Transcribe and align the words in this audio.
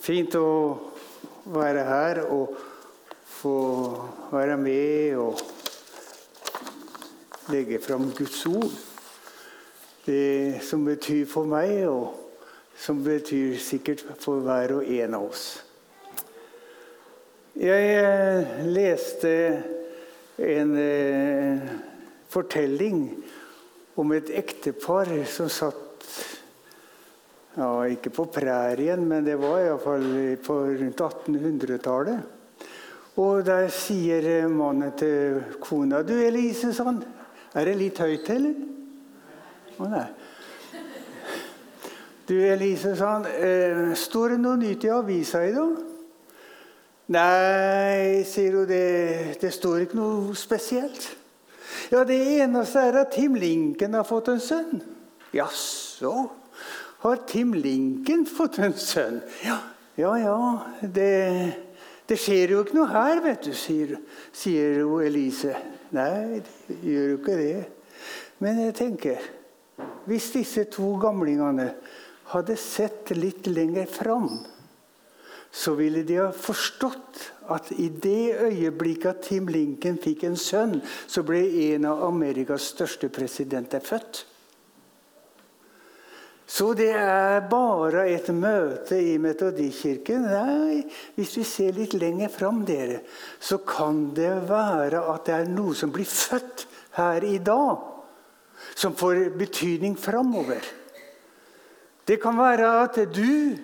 Fint 0.00 0.32
å 0.38 0.50
være 1.52 1.82
her 1.84 2.22
og 2.32 2.54
få 3.40 3.56
være 4.30 4.56
med 4.56 5.16
og 5.20 5.42
legge 7.52 7.80
fram 7.84 8.08
Guds 8.16 8.46
ord. 8.48 8.72
Det 10.06 10.62
som 10.64 10.86
betyr 10.88 11.26
for 11.28 11.44
meg, 11.44 11.84
og 11.84 12.16
som 12.80 13.02
betyr 13.04 13.58
sikkert 13.60 14.06
for 14.22 14.40
hver 14.40 14.78
og 14.78 14.88
en 14.88 15.18
av 15.18 15.26
oss. 15.28 15.44
Jeg 17.60 17.92
eh, 18.00 18.64
leste 18.72 19.34
en 20.40 20.76
eh, 20.80 21.70
fortelling 22.32 23.02
om 24.00 24.16
et 24.16 24.32
ektepar 24.32 25.12
som 25.28 25.50
satt 25.52 26.08
ja, 27.56 27.70
Ikke 27.90 28.10
på 28.14 28.26
prærien, 28.30 29.02
men 29.08 29.24
det 29.26 29.38
var 29.40 29.58
iallfall 29.60 30.36
på 30.44 30.58
rundt 30.68 31.00
1800-tallet. 31.00 32.20
Og 33.20 33.44
der 33.44 33.68
sier 33.74 34.48
mannen 34.48 34.92
til 34.96 35.40
kona 35.60 36.02
Du, 36.06 36.14
Elise, 36.14 36.72
sånn, 36.72 37.02
er 37.54 37.66
det 37.66 37.76
litt 37.76 37.98
høyt, 37.98 38.30
eller? 38.30 38.54
Å 39.80 39.88
nei. 39.90 40.06
Du, 42.30 42.36
Elise, 42.46 42.94
sånn, 42.94 43.26
eh, 43.26 43.90
står 43.98 44.36
det 44.36 44.42
noe 44.44 44.58
nytt 44.60 44.86
i 44.86 44.92
avisa 44.94 45.42
i 45.42 45.54
dag? 45.56 45.80
Nei, 47.10 48.22
sier 48.22 48.54
hun, 48.54 48.68
det, 48.70 49.40
det 49.42 49.50
står 49.50 49.88
ikke 49.88 49.98
noe 49.98 50.36
spesielt. 50.38 51.08
Ja, 51.90 52.04
det 52.06 52.20
eneste 52.38 52.84
er 52.86 53.00
at 53.02 53.10
Tim 53.16 53.34
Lincoln 53.34 53.98
har 53.98 54.06
fått 54.06 54.30
en 54.30 54.42
sønn. 54.42 54.84
Jaså? 55.34 56.14
Har 57.00 57.22
Tim 57.28 57.54
Lincoln 57.54 58.26
fått 58.28 58.58
en 58.60 58.76
sønn. 58.76 59.20
Ja, 59.44 59.58
ja, 59.96 60.12
ja 60.20 60.36
det, 60.82 61.10
det, 62.08 62.18
skjer 62.20 62.54
jo 62.54 62.62
ikke 62.64 62.76
noe 62.76 62.90
her, 62.92 63.22
vet 63.24 63.48
du, 63.48 63.54
sier, 63.56 63.96
sier 64.36 64.82
Elise. 65.06 65.54
Nei, 65.96 66.40
det 66.68 66.78
gjør 66.84 67.08
jo 67.14 67.18
ikke 67.20 67.38
det. 67.40 67.60
Men 68.40 68.64
jeg 68.66 68.76
tenker 68.78 69.28
Hvis 70.04 70.30
disse 70.34 70.66
to 70.72 70.90
gamlingene 71.00 71.70
hadde 72.32 72.56
sett 72.60 73.10
litt 73.16 73.46
lenger 73.48 73.86
fram, 73.88 74.26
så 75.50 75.72
ville 75.78 76.02
de 76.06 76.18
ha 76.20 76.28
forstått 76.36 77.22
at 77.50 77.70
i 77.80 77.88
det 77.88 78.36
øyeblikket 78.44 79.08
at 79.10 79.22
Tim 79.26 79.48
Lincoln 79.50 79.98
fikk 79.98 80.26
en 80.28 80.36
sønn, 80.38 80.76
så 80.84 81.24
ble 81.26 81.40
en 81.70 81.88
av 81.90 82.04
Amerikas 82.06 82.68
største 82.74 83.08
presidenter 83.12 83.82
født. 83.82 84.24
Så 86.50 86.72
det 86.74 86.90
er 86.98 87.44
bare 87.46 88.08
et 88.10 88.26
møte 88.34 88.96
i 88.98 89.14
Metodikirken? 89.22 90.24
Nei, 90.26 90.80
hvis 91.14 91.36
vi 91.38 91.44
ser 91.46 91.76
litt 91.76 91.94
lenger 91.94 92.32
fram, 92.34 92.64
dere, 92.66 93.04
så 93.38 93.60
kan 93.62 94.08
det 94.16 94.32
være 94.48 95.04
at 95.12 95.28
det 95.28 95.36
er 95.36 95.52
noe 95.52 95.76
som 95.78 95.92
blir 95.94 96.08
født 96.10 96.66
her 96.96 97.22
i 97.22 97.38
dag, 97.38 97.86
som 98.74 98.98
får 98.98 99.28
betydning 99.38 99.94
framover. 99.94 100.64
Det 102.10 102.18
kan 102.18 102.34
være 102.34 102.72
at 102.82 102.98
du 103.14 103.54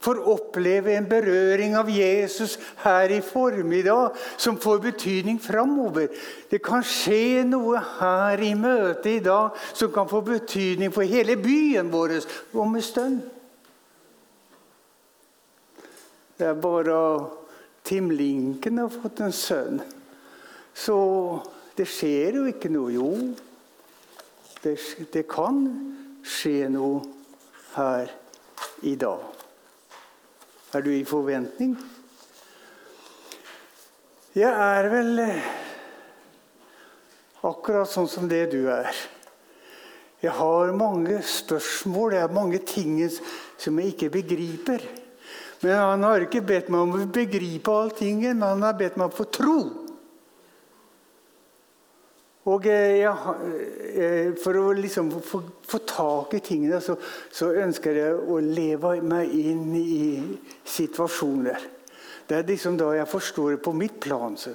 får 0.00 0.20
oppleve 0.30 0.94
en 0.94 1.08
berøring 1.10 1.74
av 1.76 1.90
Jesus 1.90 2.56
her 2.84 3.10
i 3.10 3.20
formiddag 3.24 4.14
som 4.36 4.58
får 4.60 4.78
betydning 4.84 5.40
framover. 5.42 6.08
Det 6.50 6.60
kan 6.64 6.84
skje 6.86 7.42
noe 7.48 7.80
her 7.98 8.42
i 8.42 8.54
møtet 8.58 9.10
i 9.16 9.24
dag 9.24 9.58
som 9.72 9.92
kan 9.94 10.08
få 10.10 10.22
betydning 10.26 10.94
for 10.94 11.08
hele 11.08 11.36
byen 11.40 11.90
vår 11.92 12.20
om 12.54 12.78
en 12.78 12.84
stund. 12.84 13.20
Det 16.38 16.46
er 16.46 16.60
bare 16.62 16.98
Tim 17.84 18.10
Lincoln 18.10 18.78
har 18.78 18.92
fått 18.92 19.20
en 19.24 19.34
sønn. 19.34 19.80
Så 20.74 20.98
det 21.74 21.88
skjer 21.90 22.38
jo 22.38 22.44
ikke 22.46 22.70
noe. 22.70 22.92
Jo, 22.94 23.10
det, 24.62 24.76
det 25.14 25.24
kan 25.30 25.64
skje 26.22 26.68
noe 26.70 27.02
her 27.74 28.12
i 28.86 28.94
dag. 29.00 29.37
Er 30.68 30.84
du 30.84 30.90
i 30.92 31.04
forventning? 31.08 31.78
Jeg 34.36 34.50
er 34.52 34.88
vel 34.92 35.22
eh, 35.22 35.46
akkurat 37.48 37.88
sånn 37.88 38.10
som 38.12 38.26
det 38.28 38.42
du 38.52 38.66
er. 38.68 38.92
Jeg 40.20 40.34
har 40.36 40.74
mange 40.76 41.22
spørsmål, 41.24 42.12
det 42.12 42.20
er 42.20 42.36
mange 42.36 42.60
ting 42.68 42.98
som 43.08 43.80
jeg 43.80 43.94
ikke 43.94 44.10
begriper. 44.18 44.84
Men 45.62 45.78
han 45.80 46.04
har 46.04 46.26
ikke 46.26 46.44
bedt 46.44 46.68
meg 46.68 46.84
om 46.84 46.96
å 46.98 47.10
begripe 47.16 47.72
allting, 47.72 48.20
men 48.26 48.44
han 48.44 48.66
har 48.66 48.76
bedt 48.76 49.00
meg 49.00 49.08
om 49.08 49.14
å 49.14 49.18
få 49.22 49.28
tro. 49.32 49.58
Og 52.48 52.64
jeg, 52.64 53.04
eh, 53.04 54.30
For 54.40 54.56
å 54.56 54.72
liksom 54.76 55.10
få, 55.20 55.42
få, 55.68 55.80
tak 55.84 56.34
i 56.38 56.40
tingene 56.44 56.80
så, 56.80 56.96
så, 57.30 57.50
ønsker 57.52 57.98
jeg 57.98 58.14
å 58.16 58.38
leve 58.40 58.94
meg 59.04 59.34
inn 59.36 59.74
i 59.76 60.38
situasjoner. 60.64 61.66
Det 62.28 62.38
er 62.38 62.48
liksom 62.48 62.78
da 62.80 62.92
jeg 62.96 63.08
forstår 63.08 63.56
det 63.56 63.62
på 63.64 63.74
mitt 63.76 63.98
plan. 64.00 64.36
Så. 64.36 64.54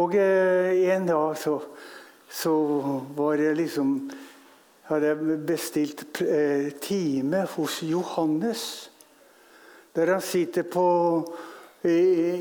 Og 0.00 0.16
eh, 0.16 0.88
en 0.94 1.06
dag 1.08 1.36
så, 1.40 1.58
så 2.32 2.54
var 3.16 3.40
jeg 3.40 3.60
liksom 3.60 3.96
hadde 4.88 5.12
jeg 5.12 5.36
bestilt 5.46 6.02
time 6.82 7.44
hos 7.54 7.78
Johannes. 7.86 8.64
Der 9.94 10.10
han 10.10 10.24
sitter 10.24 10.66
på, 10.68 10.84
i, 11.84 11.96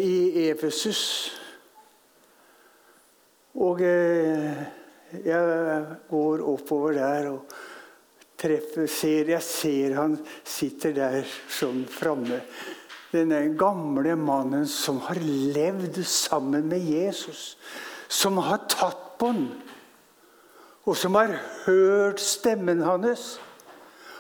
i 0.08 0.50
Efesus. 0.50 1.41
Og 3.60 3.82
eh, 3.84 4.62
jeg 5.26 5.86
går 6.10 6.44
oppover 6.48 6.96
der 6.96 7.32
og 7.34 7.56
treffer 8.40 8.88
ser, 8.90 9.30
Jeg 9.30 9.44
ser 9.44 9.96
han 10.00 10.16
sitter 10.44 10.96
der 10.96 11.28
sånn 11.52 11.84
framme. 11.90 12.42
Denne 13.12 13.44
gamle 13.60 14.16
mannen 14.16 14.64
som 14.72 15.02
har 15.04 15.20
levd 15.20 16.00
sammen 16.08 16.70
med 16.72 16.80
Jesus. 16.80 17.58
Som 18.08 18.40
har 18.40 18.64
tatt 18.72 19.18
på 19.20 19.34
ham. 19.34 19.46
Og 20.88 20.96
som 20.98 21.16
har 21.20 21.36
hørt 21.66 22.24
stemmen 22.24 22.82
hans. 22.88 23.36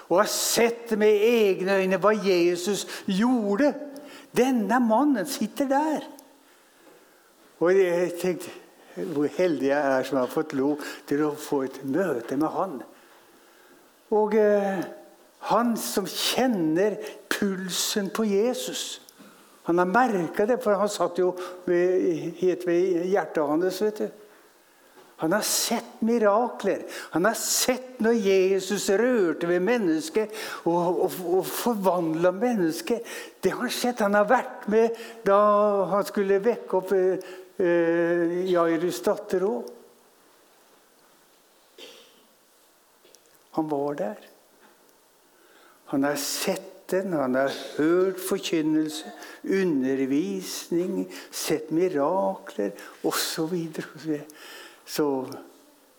Og 0.10 0.20
har 0.20 0.30
sett 0.30 0.92
med 1.00 1.24
egne 1.24 1.80
øyne 1.80 2.02
hva 2.04 2.12
Jesus 2.12 2.84
gjorde. 3.08 3.72
Denne 4.36 4.80
mannen 4.84 5.26
sitter 5.28 5.72
der. 5.72 6.04
Og 7.64 7.72
jeg 7.78 8.12
tenkte 8.20 8.52
hvor 8.96 9.28
heldig 9.38 9.70
jeg 9.70 9.92
er 9.98 10.08
som 10.08 10.20
har 10.22 10.32
fått 10.32 10.56
lov 10.58 10.82
til 11.10 11.24
å 11.26 11.36
få 11.40 11.64
et 11.68 11.82
møte 11.88 12.38
med 12.40 12.52
han. 12.56 12.80
Og 14.12 14.36
eh, 14.36 14.82
han 15.52 15.76
som 15.80 16.08
kjenner 16.10 16.98
pulsen 17.32 18.12
på 18.14 18.28
Jesus. 18.30 19.02
Han 19.70 19.80
har 19.82 19.90
merka 19.90 20.46
det, 20.46 20.60
for 20.64 20.78
han 20.78 20.90
satt 20.92 21.22
jo 21.22 21.32
ved, 21.66 22.34
helt 22.42 22.66
ved 22.68 23.06
hjertet 23.10 23.48
hans. 23.48 23.82
vet 23.82 24.04
du. 24.04 24.10
Han 25.22 25.36
har 25.36 25.42
sett 25.46 26.00
mirakler. 26.02 26.82
Han 27.14 27.26
har 27.26 27.36
sett 27.38 28.00
når 28.02 28.16
Jesus 28.26 28.88
rørte 28.90 29.46
ved 29.46 29.62
mennesket 29.62 30.34
og, 30.66 31.04
og, 31.06 31.18
og 31.38 31.46
forvandla 31.46 32.32
mennesket. 32.34 33.06
Det 33.38 33.54
har 33.54 33.70
sett. 33.70 34.02
Han 34.02 34.18
har 34.18 34.26
vært 34.26 34.66
med 34.74 34.98
da 35.26 35.38
han 35.94 36.08
skulle 36.10 36.42
vekke 36.42 36.80
opp 36.80 36.96
eh, 37.62 38.34
Jairus 38.50 39.02
datter 39.06 39.46
òg. 39.48 39.70
Han 43.52 43.68
var 43.72 43.96
der. 44.00 44.28
Han 45.92 46.04
har 46.08 46.16
sett 46.16 46.88
den, 46.92 47.14
han 47.14 47.36
har 47.36 47.52
hørt 47.78 48.20
forkynnelse, 48.20 49.12
undervisning, 49.44 51.06
sett 51.32 51.72
mirakler 51.72 52.72
osv. 53.08 53.56
Så, 53.76 54.20
så 54.86 55.08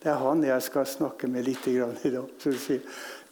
det 0.02 0.10
er 0.12 0.20
han 0.20 0.44
jeg 0.44 0.64
skal 0.64 0.88
snakke 0.88 1.28
med 1.30 1.46
litt 1.46 1.68
i 1.68 1.78
dag. 1.78 1.96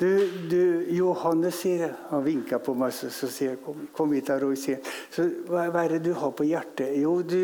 Du, 0.01 0.29
du, 0.49 0.61
Johannes, 0.97 1.59
sier 1.61 1.83
jeg. 1.85 1.97
Han 2.09 2.23
vinka 2.25 2.59
på 2.65 2.73
meg, 2.79 2.93
så, 2.97 3.11
så 3.13 3.29
sier 3.29 3.53
jeg, 3.53 3.61
kom, 3.65 3.83
kom 3.93 4.15
hit, 4.17 4.31
Roy. 4.41 4.57
sier 4.57 4.79
så, 5.13 5.27
hva, 5.51 5.67
hva, 5.69 5.83
er 5.85 5.99
det 5.99 6.07
du 6.07 6.15
har 6.17 6.33
på 6.37 6.47
hjertet? 6.49 6.95
Jo, 6.97 7.19
du, 7.21 7.41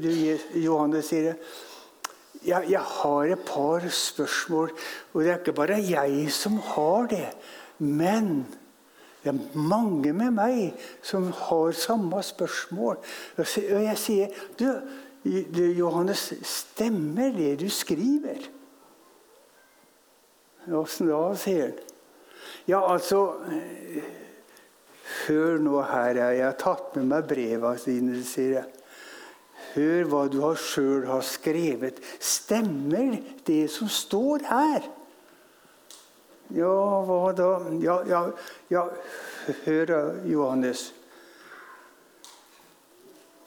du 0.00 0.08
Johannes, 0.62 1.10
sier 1.10 1.32
jeg. 1.32 1.50
Ja, 2.46 2.62
jeg 2.64 2.80
har 2.80 3.34
et 3.34 3.42
par 3.44 3.84
spørsmål, 3.92 4.72
og 5.12 5.20
det 5.20 5.28
er 5.28 5.42
ikke 5.42 5.58
bare 5.58 5.76
jeg 5.84 6.30
som 6.32 6.56
har 6.70 7.10
det. 7.10 7.26
Men 7.84 8.46
det 9.20 9.34
er 9.34 9.60
mange 9.60 10.14
med 10.16 10.32
meg 10.38 10.86
som 11.04 11.28
har 11.36 11.76
samme 11.76 12.22
spørsmål. 12.24 12.96
Og 13.36 13.84
jeg 13.84 13.98
sier 14.00 14.40
du, 14.56 14.70
Johannes, 15.76 16.30
stemmer 16.48 17.36
det 17.36 17.58
du 17.60 17.68
skriver? 17.68 18.48
Åssen 20.80 21.12
da, 21.12 21.22
sier 21.36 21.68
han. 21.68 21.89
Ja, 22.68 22.80
altså 22.92 23.24
Hør 25.26 25.58
nå 25.58 25.80
her, 25.82 26.16
jeg 26.16 26.44
har 26.44 26.54
tatt 26.58 26.94
med 26.96 27.08
meg 27.10 27.26
breva 27.28 27.74
dine, 27.82 28.20
sier 28.24 28.60
jeg. 28.60 28.68
Hør 29.74 30.06
hva 30.10 30.20
du 30.30 30.38
sjøl 30.58 31.04
har 31.08 31.22
skrevet. 31.26 31.98
Stemmer 32.22 33.18
det 33.46 33.64
som 33.74 33.90
står 33.90 34.46
her? 34.48 34.86
Ja, 36.54 36.70
hva 37.06 37.34
da? 37.36 37.50
Ja, 37.82 38.00
ja, 38.08 38.22
ja. 38.70 38.86
hør, 39.64 39.92
Johannes. 40.26 40.88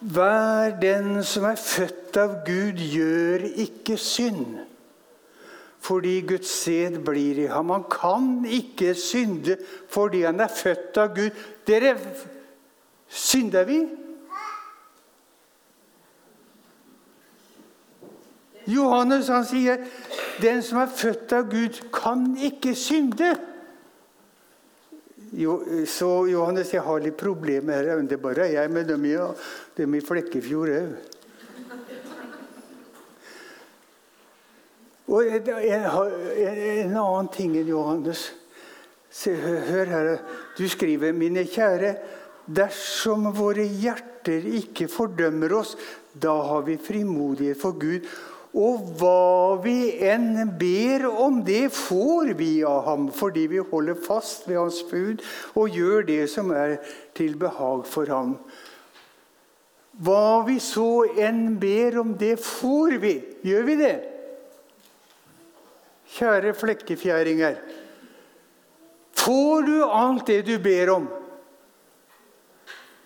Hver 0.03 0.75
den 0.81 1.23
som 1.23 1.47
er 1.47 1.59
født 1.59 2.17
av 2.19 2.41
Gud, 2.47 2.79
gjør 2.79 3.45
ikke 3.65 3.95
synd. 3.99 4.59
Fordi 5.83 6.21
Guds 6.27 6.47
sæd 6.63 7.01
blir 7.03 7.41
i 7.43 7.49
ham. 7.51 7.73
Han 7.73 7.83
kan 7.91 8.45
ikke 8.47 8.93
synde 8.95 9.57
fordi 9.91 10.23
han 10.23 10.39
er 10.39 10.47
født 10.47 10.97
av 10.97 11.11
Gud. 11.15 11.43
Dere, 11.67 11.97
synder 13.07 13.67
vi? 13.67 13.81
Johannes 18.67 19.27
han 19.27 19.43
sier 19.43 19.81
den 20.41 20.61
som 20.63 20.79
er 20.81 20.93
født 20.95 21.33
av 21.35 21.49
Gud, 21.51 21.81
kan 21.93 22.29
ikke 22.39 22.71
synde. 22.79 23.33
Jo, 25.33 25.57
så 25.89 26.27
Johannes, 26.29 26.71
jeg 26.73 26.85
har 26.85 27.01
litt 27.03 27.17
problemer 27.19 27.89
her. 27.89 28.01
Det 28.07 28.19
er 28.19 28.23
bare 28.23 28.47
jeg, 28.53 28.71
men 28.71 28.87
dem 28.87 29.05
i, 29.09 29.17
dem 29.77 29.97
i 29.97 30.01
Flekkefjord 30.05 30.71
òg. 30.77 31.12
Og 35.13 35.29
en, 35.29 35.49
en, 35.53 36.97
annen 36.97 37.31
ting 37.33 37.53
enn 37.59 37.69
Johannes. 37.69 38.25
Se, 39.13 39.33
hør 39.37 39.91
her. 39.91 40.11
Du 40.57 40.65
skriver, 40.69 41.13
mine 41.13 41.45
kjære, 41.45 41.95
dersom 42.49 43.29
våre 43.37 43.63
hjerter 43.63 44.45
ikke 44.57 44.89
fordømmer 44.91 45.53
oss, 45.59 45.75
da 46.13 46.33
har 46.49 46.65
vi 46.65 46.81
frimodighet 46.81 47.61
for 47.61 47.77
Gud 47.77 48.09
og 48.53 48.91
hva 48.99 49.57
vi 49.63 49.95
enn 50.05 50.51
ber 50.59 51.07
om, 51.09 51.39
det 51.45 51.71
får 51.73 52.35
vi 52.37 52.61
av 52.67 52.83
ham, 52.85 53.07
fordi 53.09 53.47
vi 53.49 53.63
holder 53.71 53.97
fast 53.97 54.45
ved 54.45 54.59
hans 54.59 54.83
bud 54.91 55.23
og 55.57 55.73
gjør 55.73 56.05
det 56.05 56.21
som 56.29 56.53
er 56.53 56.77
til 57.17 57.33
behag 57.41 57.81
for 57.89 58.09
ham. 58.13 58.35
Hva 60.05 60.43
vi 60.45 60.59
så 60.61 61.05
enn 61.17 61.57
ber 61.61 61.97
om, 62.01 62.13
det 62.17 62.35
får 62.41 62.99
vi. 63.01 63.15
Gjør 63.45 63.65
vi 63.71 63.77
det? 63.81 63.95
Kjære 66.13 66.53
flekkefjæringer. 66.53 67.57
Får 69.17 69.61
du 69.65 69.77
alt 69.85 70.27
det 70.27 70.43
du 70.45 70.57
ber 70.61 70.91
om? 70.93 71.07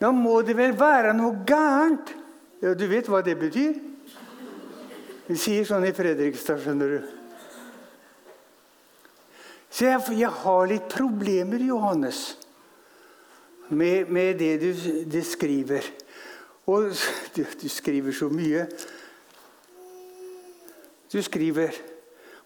Da 0.01 0.11
må 0.11 0.41
det 0.45 0.57
vel 0.57 0.75
være 0.77 1.13
noe 1.17 1.43
gærent? 1.47 2.13
Ja, 2.61 2.73
Du 2.73 2.87
vet 2.89 3.07
hva 3.07 3.21
det 3.21 3.37
betyr? 3.39 3.77
Vi 5.27 5.35
sier 5.35 5.65
sånn 5.67 5.85
i 5.85 5.93
Fredrikstad, 5.93 6.61
skjønner 6.63 6.93
du. 6.95 6.99
Så 9.69 9.85
jeg, 9.85 10.03
jeg 10.17 10.31
har 10.41 10.69
litt 10.69 10.87
problemer, 10.89 11.61
Johannes, 11.61 12.37
med, 13.67 14.07
med 14.09 14.39
det 14.39 14.53
du, 14.61 14.69
det 15.11 15.25
skriver. 15.27 15.85
Og 16.71 16.95
du, 17.35 17.43
du 17.43 17.67
skriver 17.69 18.15
så 18.15 18.31
mye. 18.31 18.65
Du 21.11 21.19
skriver 21.23 21.75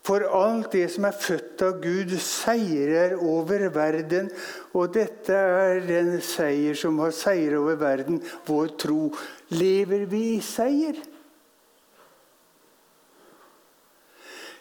For 0.01 0.25
alt 0.25 0.71
det 0.73 0.87
som 0.95 1.05
er 1.05 1.13
født 1.13 1.61
av 1.61 1.77
Gud, 1.83 2.15
seirer 2.25 3.13
over 3.21 3.67
verden. 3.73 4.31
Og 4.73 4.89
dette 4.95 5.35
er 5.37 5.81
den 5.85 6.15
seier 6.25 6.77
som 6.77 6.97
har 7.03 7.13
seier 7.13 7.59
over 7.59 7.77
verden, 7.77 8.17
vår 8.47 8.73
tro. 8.81 9.11
Lever 9.53 10.07
vi 10.09 10.23
i 10.39 10.41
seier? 10.45 10.97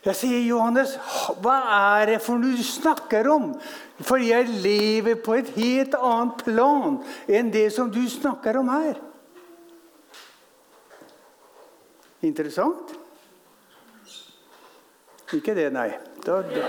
Jeg 0.00 0.16
sier, 0.16 0.38
'Johannes, 0.40 0.94
hva 1.44 1.56
er 2.00 2.06
det 2.14 2.20
for 2.24 2.40
noe 2.40 2.56
du 2.56 2.64
snakker 2.64 3.28
om?' 3.28 3.52
For 4.00 4.16
jeg 4.16 4.48
lever 4.48 5.18
på 5.20 5.34
et 5.36 5.50
helt 5.60 5.94
annet 5.94 6.40
plan 6.46 6.96
enn 7.28 7.50
det 7.52 7.66
som 7.74 7.90
du 7.92 8.00
snakker 8.08 8.56
om 8.56 8.68
her. 8.72 8.96
Interessant? 12.24 12.99
Ikke 15.32 15.54
det, 15.54 15.72
nei. 15.72 15.90
Da, 16.26 16.42
da. 16.42 16.66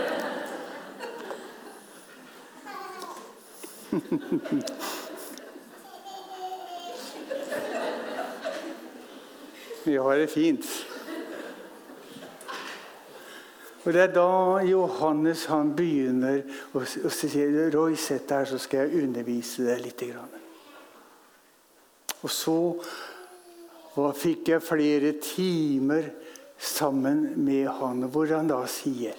Vi 9.85 9.95
har 9.97 10.15
det 10.15 10.29
fint. 10.29 10.65
Og 13.83 13.93
Det 13.93 14.01
er 14.01 14.11
da 14.13 14.61
Johannes 14.61 15.45
han 15.49 15.71
begynner 15.75 16.43
å 16.77 16.83
si 16.85 17.27
Roy, 17.73 17.95
sett 17.97 18.27
deg 18.29 18.37
her, 18.37 18.45
så 18.45 18.59
skal 18.61 18.85
jeg 18.85 19.07
undervise 19.07 19.65
deg 19.65 19.81
litt. 19.87 20.03
Og 22.21 22.29
så 22.29 22.77
fikk 24.21 24.53
jeg 24.53 24.61
flere 24.61 25.15
timer 25.17 26.11
sammen 26.61 27.23
med 27.45 27.67
han, 27.79 28.05
hvor 28.13 28.29
han 28.31 28.49
da 28.51 28.61
sier 28.69 29.17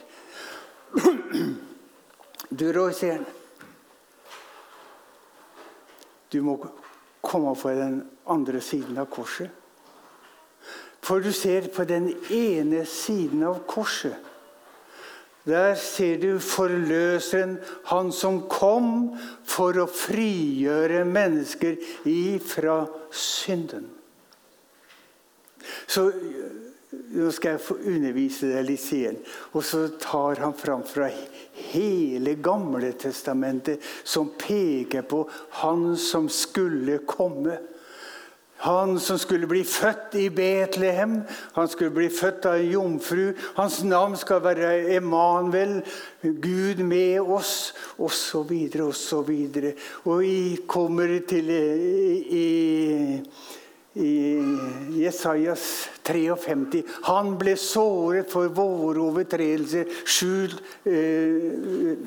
Du, 2.52 2.66
Roy, 2.72 2.92
sier 2.92 3.16
han. 3.16 3.26
Du 6.28 6.42
må 6.44 6.58
komme 7.24 7.54
på 7.56 7.72
den 7.76 8.02
andre 8.28 8.60
siden 8.60 8.98
av 9.00 9.08
korset. 9.12 9.48
For 11.02 11.24
du 11.24 11.32
ser 11.32 11.70
på 11.72 11.86
den 11.88 12.10
ene 12.30 12.84
siden 12.88 13.42
av 13.48 13.64
korset 13.68 14.32
der 15.44 15.74
ser 15.74 16.20
du 16.22 16.38
forløseren, 16.38 17.56
han 17.90 18.12
som 18.14 18.44
kom 18.46 19.16
for 19.42 19.74
å 19.82 19.88
frigjøre 19.90 21.02
mennesker 21.08 21.80
ifra 22.06 22.84
synden. 23.10 23.88
Så 25.90 26.10
nå 26.92 27.30
skal 27.32 27.56
jeg 27.56 27.64
få 27.64 27.78
undervise 27.88 28.50
deg 28.52 28.66
litt 28.68 28.86
igjen. 28.92 29.18
Og 29.56 29.64
så 29.64 29.86
tar 30.00 30.40
han 30.44 30.54
fram 30.56 30.84
fra 30.84 31.08
hele 31.72 32.36
Gamle 32.44 32.92
testamentet, 33.00 33.80
som 34.04 34.32
peker 34.38 35.06
på 35.08 35.24
han 35.62 35.92
som 36.00 36.28
skulle 36.32 37.00
komme. 37.08 37.58
Han 38.62 38.94
som 39.02 39.18
skulle 39.18 39.48
bli 39.50 39.64
født 39.66 40.14
i 40.20 40.28
Betlehem, 40.30 41.16
han 41.56 41.68
skulle 41.68 41.90
bli 41.96 42.06
født 42.14 42.44
av 42.46 42.60
en 42.60 42.68
jomfru. 42.70 43.32
Hans 43.56 43.80
navn 43.82 44.14
skal 44.20 44.44
være 44.44 44.68
Emanuel, 44.94 45.80
Gud 46.22 46.84
med 46.86 47.26
oss, 47.26 47.72
osv., 47.98 48.52
osv. 48.84 49.32
Og 50.04 50.22
vi 50.22 50.36
kommer 50.70 51.16
til 51.26 51.50
i, 51.50 51.64
i 52.22 52.46
Jesajas 53.92 55.88
53. 56.02 56.82
Han 57.08 57.34
ble 57.40 57.56
såret 57.60 58.30
for 58.32 58.48
våre 58.56 59.02
overtredelser, 59.04 59.90
skjult 60.08 60.62
eh, 60.88 61.98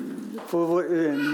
for 0.50 0.82
eh, 0.82 1.28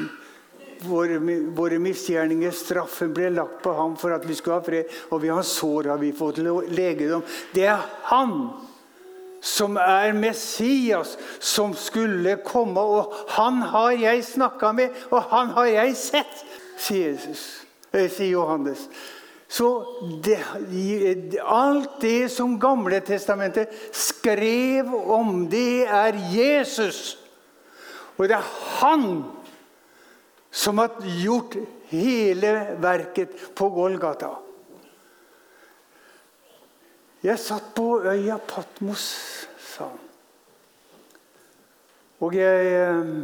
våre 0.85 1.79
misgjerninger. 1.81 2.53
Straffen 2.53 3.15
ble 3.17 3.31
lagt 3.33 3.63
på 3.65 3.73
ham 3.79 3.97
for 3.97 4.13
at 4.13 4.27
vi 4.29 4.37
skulle 4.37 4.59
ha 4.59 4.67
fred, 4.67 4.93
og 5.11 5.23
ved 5.23 5.33
hans 5.33 5.55
sår 5.57 5.89
har 5.95 6.03
vi 6.03 6.13
fått 6.17 6.43
legedom. 6.43 7.25
Det 7.55 7.67
er 7.73 7.81
han 8.11 8.37
som 9.43 9.77
er 9.81 10.13
Messias, 10.15 11.17
som 11.41 11.73
skulle 11.75 12.37
komme. 12.47 12.81
Og 12.81 13.17
han 13.39 13.63
har 13.73 13.97
jeg 13.97 14.25
snakka 14.35 14.73
med, 14.77 15.01
og 15.11 15.33
han 15.33 15.51
har 15.57 15.73
jeg 15.73 15.97
sett, 15.99 16.47
sier, 16.77 17.17
Jesus, 17.17 17.43
eh, 17.93 18.09
sier 18.11 18.37
Johannes. 18.37 18.87
Så 19.53 19.69
det, 20.25 20.39
alt 21.45 22.01
det 22.01 22.31
som 22.33 22.55
Gamle 22.61 23.03
testamentet 23.05 23.75
skrev 23.93 24.89
om, 24.95 25.43
det 25.53 25.85
er 25.85 26.17
Jesus. 26.33 27.19
Og 28.17 28.31
det 28.31 28.39
er 28.39 28.49
han 28.79 29.05
som 30.49 30.81
har 30.81 30.97
gjort 31.21 31.59
hele 31.93 32.55
verket 32.81 33.37
på 33.53 33.69
Golgata. 33.77 34.33
Jeg 37.23 37.39
satt 37.39 37.75
på 37.77 38.01
øya 38.09 38.41
Patmos, 38.41 39.05
sa 39.61 39.93
han. 39.93 40.03
Og 42.25 42.41
jeg 42.41 42.73
eh, 42.73 43.17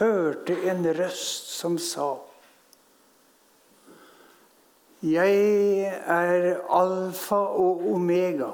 hørte 0.00 0.56
en 0.72 0.86
røst 0.96 1.52
som 1.60 1.76
sa 1.76 2.14
Jeg 5.02 5.34
er 6.06 6.60
alfa 6.70 7.40
og 7.58 7.82
omega. 7.94 8.52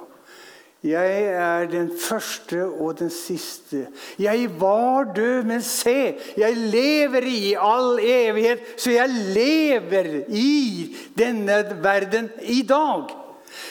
Jeg 0.83 1.23
er 1.35 1.67
den 1.67 1.91
første 2.01 2.63
og 2.65 2.99
den 2.99 3.11
siste. 3.11 3.89
Jeg 4.19 4.51
var 4.61 5.13
død, 5.17 5.43
men 5.43 5.63
se, 5.63 6.15
jeg 6.37 6.57
lever 6.57 7.27
i 7.27 7.55
all 7.59 7.99
evighet, 8.03 8.59
så 8.77 8.91
jeg 8.91 9.09
lever 9.35 10.25
i 10.29 10.97
denne 11.19 11.65
verden 11.83 12.31
i 12.43 12.63
dag. 12.63 13.11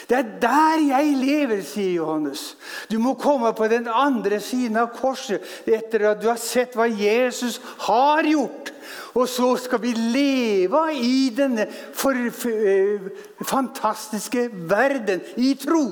Det 0.08 0.18
er 0.18 0.28
der 0.40 0.84
jeg 0.88 1.14
lever, 1.16 1.62
sier 1.64 1.94
Johannes. 1.96 2.56
Du 2.92 2.98
må 2.98 3.14
komme 3.14 3.52
på 3.56 3.68
den 3.68 3.88
andre 3.88 4.40
siden 4.40 4.76
av 4.76 4.92
korset 4.96 5.44
etter 5.66 6.10
at 6.10 6.22
du 6.22 6.28
har 6.28 6.40
sett 6.40 6.76
hva 6.76 6.86
Jesus 6.88 7.60
har 7.88 8.28
gjort. 8.28 8.67
Og 9.14 9.28
så 9.28 9.54
skal 9.60 9.82
vi 9.82 9.92
leve 9.92 10.84
i 10.94 11.30
denne 11.34 11.66
for, 11.70 12.16
for, 12.30 12.50
eh, 12.50 13.10
fantastiske 13.44 14.48
verden 14.70 15.20
i 15.36 15.54
tro. 15.54 15.84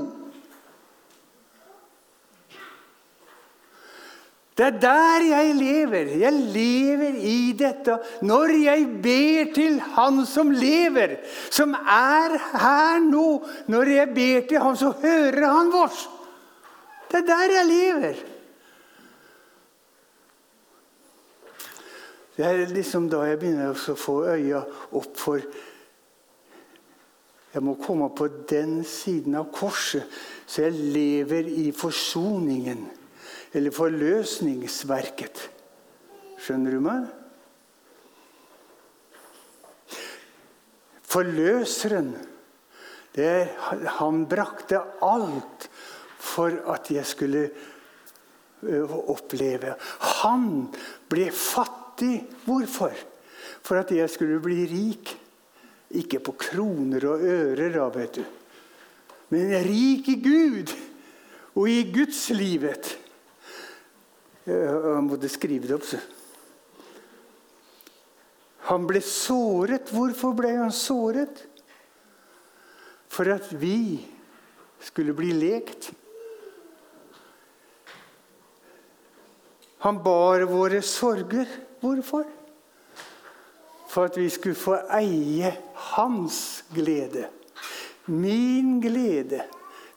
Det 4.57 4.65
er 4.65 4.77
der 4.81 5.25
jeg 5.29 5.55
lever. 5.55 6.13
Jeg 6.17 6.33
lever 6.33 7.19
i 7.21 7.53
dette. 7.53 7.99
Når 8.25 8.55
jeg 8.63 8.87
ber 9.05 9.51
til 9.55 9.81
Han 9.97 10.23
som 10.27 10.51
lever, 10.51 11.19
som 11.51 11.75
er 11.77 12.39
her 12.57 13.03
nå 13.05 13.45
Når 13.69 13.91
jeg 13.93 14.15
ber 14.15 14.47
til 14.49 14.63
Han, 14.63 14.77
så 14.77 14.95
hører 15.03 15.45
Han 15.45 15.73
vårs. 15.73 16.09
Det 17.11 17.21
er 17.21 17.29
der 17.29 17.53
jeg 17.59 17.67
lever. 17.67 18.36
Det 22.37 22.45
er 22.45 22.67
liksom 22.69 23.07
da 23.09 23.23
jeg 23.25 23.39
begynner 23.41 23.73
å 23.73 23.97
få 23.97 24.19
øya 24.29 24.61
opp 24.99 25.15
for 25.17 25.41
Jeg 27.57 27.65
må 27.65 27.73
komme 27.81 28.11
på 28.13 28.27
den 28.51 28.83
siden 28.85 29.39
av 29.39 29.47
korset, 29.49 30.05
så 30.45 30.67
jeg 30.67 30.77
lever 30.93 31.47
i 31.49 31.71
forsoningen 31.73 32.83
eller 33.57 33.73
forløsningsverket. 33.73 35.41
Skjønner 36.37 36.77
du 36.77 36.83
meg? 36.85 37.07
Forløseren, 41.09 42.13
er, 43.17 43.49
han 43.97 44.27
brakte 44.29 44.83
alt 45.01 45.71
for 46.21 46.61
at 46.75 46.93
jeg 46.93 47.09
skulle 47.09 47.47
oppleve. 49.09 49.79
Han 50.21 50.69
ble 51.09 51.31
fattig. 51.33 51.76
Hvorfor? 52.45 52.93
For 53.63 53.81
at 53.81 53.93
jeg 53.95 54.11
skulle 54.11 54.41
bli 54.43 54.65
rik. 54.71 55.15
Ikke 55.97 56.21
på 56.21 56.35
kroner 56.39 57.05
og 57.09 57.23
ører, 57.23 57.71
da, 57.73 57.87
vet 57.95 58.19
du. 58.19 58.25
Men 59.31 59.55
rik 59.67 60.09
i 60.11 60.21
Gud 60.23 60.73
og 61.57 61.69
i 61.71 61.83
gudslivet. 61.91 62.93
Jeg 64.47 65.03
måtte 65.07 65.31
skrive 65.31 65.67
det 65.67 65.75
opp. 65.79 65.87
Så. 65.87 65.99
Han 68.71 68.87
ble 68.87 69.03
såret. 69.03 69.91
Hvorfor 69.95 70.35
ble 70.39 70.53
han 70.59 70.75
såret? 70.75 71.43
For 73.11 73.31
at 73.33 73.49
vi 73.59 74.03
skulle 74.83 75.15
bli 75.17 75.33
lekt. 75.35 75.91
Han 79.87 80.03
bar 80.03 80.47
våre 80.51 80.83
sorger. 80.83 81.47
Hvorfor? 81.81 82.25
For 83.89 84.05
at 84.05 84.17
vi 84.17 84.29
skulle 84.29 84.55
få 84.55 84.77
eie 84.99 85.57
hans 85.75 86.65
glede. 86.75 87.27
Min 88.07 88.81
glede. 88.81 89.43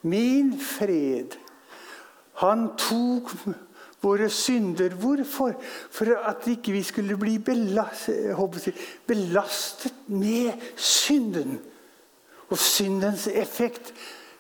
Min 0.02 0.60
fred. 0.60 1.36
Han 2.40 2.70
tok 2.78 3.34
våre 4.02 4.30
synder. 4.30 4.90
Hvorfor? 4.90 5.54
For 5.92 6.16
at 6.30 6.48
ikke 6.48 6.72
vi 6.72 6.84
skulle 6.84 7.18
bli 7.18 7.38
belastet, 7.38 8.38
belastet 9.08 9.94
med 10.08 10.54
synden 10.76 11.60
og 12.50 12.58
syndens 12.58 13.28
effekt. 13.28 13.94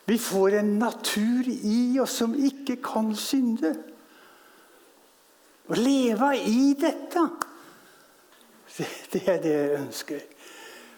Vi 0.05 0.17
får 0.17 0.47
en 0.59 0.77
natur 0.79 1.45
i 1.47 1.99
oss 2.01 2.17
som 2.21 2.33
ikke 2.33 2.79
kan 2.81 3.11
synde. 3.15 3.75
Å 5.69 5.77
leve 5.77 6.31
i 6.49 6.73
dette, 6.73 7.23
det 9.13 9.21
er 9.29 9.41
det 9.43 9.51
jeg 9.53 9.77
ønsker. 9.77 10.23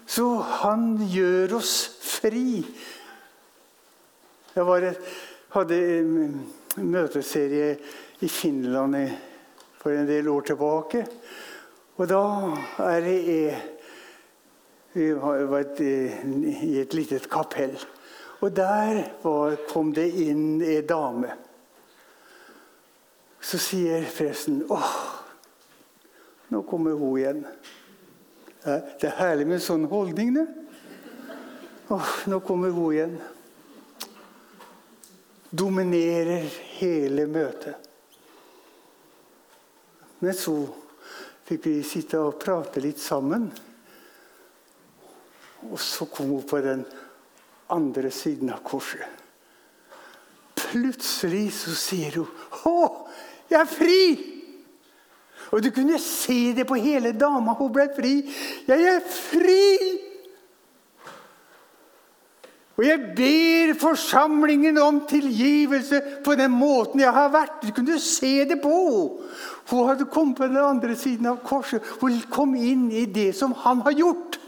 Så 0.08 0.26
han 0.62 0.94
gjør 1.12 1.58
oss 1.58 1.74
fri. 2.04 2.62
Jeg 4.56 4.68
var, 4.68 4.88
hadde 5.56 5.82
en 5.98 6.16
møteserie 6.88 7.74
i 8.24 8.32
Finland 8.32 8.96
for 9.82 9.92
en 9.96 10.08
del 10.08 10.32
år 10.32 10.48
tilbake. 10.54 11.04
Og 12.00 12.08
da 12.08 12.24
er 12.88 13.06
det 13.06 13.62
Vi 14.92 15.06
var 15.16 15.80
i 15.80 16.80
et 16.82 16.94
lite 16.94 17.20
kapell. 17.32 17.78
Og 18.42 18.52
der 18.52 18.98
var, 19.24 19.56
kom 19.70 19.94
det 19.96 20.10
inn 20.20 20.60
ei 20.60 20.82
dame. 20.84 21.32
Så 23.42 23.58
sier 23.58 24.06
presten 24.16 24.62
åh, 24.70 24.96
nå 26.54 26.62
kommer 26.70 26.98
hun 26.98 27.18
igjen. 27.18 27.46
Det 28.64 29.08
er 29.10 29.18
herlig 29.18 29.48
med 29.50 29.64
sånn 29.64 29.88
holdning. 29.90 30.36
Åh, 31.92 32.12
nå 32.30 32.40
kommer 32.46 32.74
hun 32.76 32.94
igjen. 32.94 33.16
Dominerer 35.50 36.46
hele 36.78 37.26
møtet. 37.28 37.90
Men 40.22 40.38
så 40.38 40.54
fikk 41.50 41.66
vi 41.66 41.80
sitte 41.84 42.22
og 42.22 42.38
prate 42.40 42.84
litt 42.84 43.02
sammen. 43.02 43.50
Og 45.66 45.80
så 45.82 46.06
kom 46.14 46.30
hun 46.36 46.46
på 46.48 46.62
den 46.62 46.86
andre 47.74 48.12
siden 48.14 48.54
av 48.54 48.62
korset. 48.64 49.08
Plutselig 50.56 51.52
så 51.58 51.74
sier 51.76 52.22
hun 52.22 52.28
'Å, 52.64 53.01
jeg 53.52 53.60
er 53.60 53.70
fri!' 53.70 54.28
Og 55.52 55.64
du 55.64 55.68
kunne 55.76 56.00
se 56.00 56.54
det 56.56 56.64
på 56.68 56.78
hele 56.80 57.12
dama. 57.12 57.54
Hun 57.54 57.74
ble 57.74 57.90
fri. 57.96 58.14
'Jeg 58.68 58.84
er 58.96 59.02
fri!' 59.04 60.00
Og 62.82 62.88
jeg 62.88 63.00
ber 63.16 63.74
forsamlingen 63.78 64.78
om 64.82 65.04
tilgivelse 65.06 66.02
på 66.26 66.34
den 66.36 66.52
måten 66.52 67.04
jeg 67.04 67.14
har 67.14 67.30
vært. 67.30 67.60
Du 67.62 67.70
kunne 67.76 68.00
se 68.00 68.46
det 68.50 68.62
på 68.62 68.78
Hun 69.70 69.88
hadde 69.88 70.06
kommet 70.06 70.38
på 70.38 70.48
den 70.48 70.58
andre 70.58 70.96
siden 70.96 71.26
av 71.26 71.44
korset. 71.46 71.84
Hun 72.02 72.22
kom 72.32 72.56
inn 72.56 72.90
i 72.92 73.06
det 73.06 73.36
som 73.36 73.54
han 73.54 73.82
har 73.86 73.92
gjort. 73.92 74.40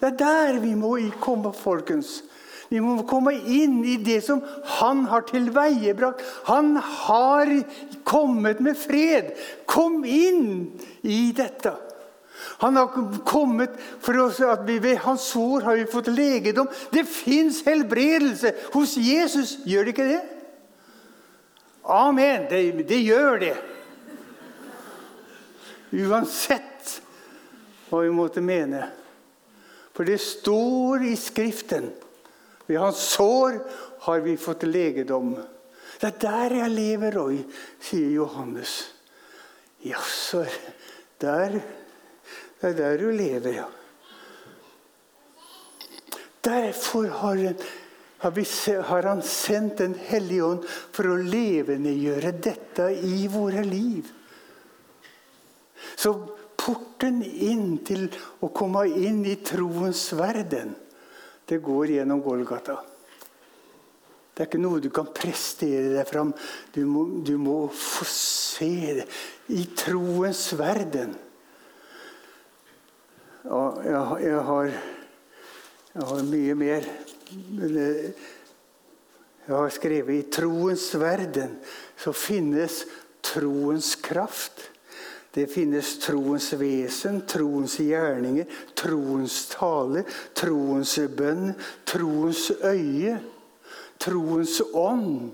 Det 0.00 0.08
er 0.08 0.16
der 0.16 0.60
vi 0.60 0.74
må 0.74 0.96
komme, 1.20 1.52
folkens. 1.52 2.22
Vi 2.70 2.78
må 2.78 3.00
komme 3.02 3.32
inn 3.34 3.80
i 3.82 3.96
det 3.98 4.20
som 4.22 4.40
han 4.78 5.02
har 5.10 5.24
tilveiebrakt. 5.26 6.22
Han 6.46 6.76
har 6.78 7.50
kommet 8.06 8.60
med 8.62 8.78
fred. 8.78 9.32
Kom 9.66 10.04
inn 10.06 10.70
i 11.02 11.32
dette. 11.34 11.72
Han 12.62 12.76
har 12.78 12.92
kommet 13.26 13.74
for 14.00 14.16
oss 14.22 14.38
at 14.46 14.62
vi 14.68 14.78
ved 14.80 15.00
hans 15.02 15.26
sår 15.32 15.66
har 15.66 15.80
vi 15.80 15.88
fått 15.90 16.12
legedom. 16.14 16.68
Det 16.94 17.02
fins 17.10 17.58
helbredelse 17.66 18.52
hos 18.74 18.94
Jesus. 18.96 19.56
Gjør 19.66 19.88
det 19.88 19.94
ikke 19.96 20.06
det? 20.12 20.20
Amen. 21.90 22.46
Det, 22.52 22.62
det 22.86 23.00
gjør 23.02 23.40
det. 23.42 23.56
Uansett 26.06 27.00
hva 27.90 28.04
vi 28.04 28.14
måtte 28.14 28.44
mene. 28.44 28.84
For 29.96 30.06
det 30.06 30.20
står 30.22 31.08
i 31.10 31.16
Skriften. 31.18 31.90
Ved 32.70 32.78
hans 32.78 33.02
sår 33.16 33.56
har 34.06 34.20
vi 34.22 34.36
fått 34.38 34.62
legedom. 34.62 35.32
Det 35.98 36.06
er 36.06 36.18
der 36.22 36.52
jeg 36.60 36.70
lever 36.70 37.16
Roy, 37.18 37.40
sier 37.82 38.12
Johannes. 38.14 38.74
Jaså, 39.82 40.44
der 41.18 41.56
det 42.60 42.68
er 42.68 42.76
der 42.76 42.98
du 43.00 43.10
lever, 43.10 43.54
ja. 43.56 43.66
Derfor 46.44 47.08
har, 47.08 47.38
Han 49.02 49.22
sendt 49.22 49.78
Den 49.78 49.94
hellige 49.94 50.44
ånd 50.44 50.64
for 50.68 51.08
å 51.08 51.16
levendegjøre 51.16 52.32
dette 52.38 52.90
i 53.02 53.26
våre 53.32 53.64
liv. 53.64 54.04
Så 55.96 56.12
porten 56.60 57.22
inn 57.24 57.80
til 57.82 58.06
å 58.44 58.52
komme 58.52 58.86
inn 58.92 59.24
i 59.24 59.40
troens 59.40 60.12
verden, 60.12 60.76
det 61.50 61.58
går 61.64 61.96
gjennom 61.96 62.22
Golgata. 62.22 62.78
Det 64.30 64.44
er 64.44 64.48
ikke 64.48 64.60
noe 64.62 64.80
du 64.80 64.88
kan 64.94 65.10
prestere 65.12 65.90
deg 65.92 66.06
fram. 66.08 66.30
Du 66.72 66.84
må, 66.88 67.02
du 67.26 67.34
må 67.36 67.56
få 67.74 68.06
se 68.08 69.00
det 69.00 69.06
i 69.52 69.66
troens 69.76 70.46
verden. 70.56 71.12
Og 73.50 73.82
jeg, 73.84 74.00
jeg, 74.24 74.40
har, 74.46 74.70
jeg 75.92 76.08
har 76.12 76.22
mye 76.30 76.56
mer. 76.62 76.88
Jeg 79.50 79.52
har 79.56 79.74
skrevet 79.74 80.14
i 80.14 80.30
troens 80.32 80.86
verden 81.00 81.58
så 81.98 82.14
finnes 82.16 82.84
troens 83.26 83.92
kraft. 84.00 84.69
Det 85.30 85.46
finnes 85.46 85.92
troens 86.02 86.48
vesen, 86.58 87.20
troens 87.26 87.76
gjerninger, 87.78 88.48
troens 88.74 89.36
tale, 89.52 90.02
troens 90.34 90.96
bønn, 91.14 91.52
troens 91.86 92.48
øye, 92.66 93.14
troens 94.02 94.56
ånd, 94.74 95.30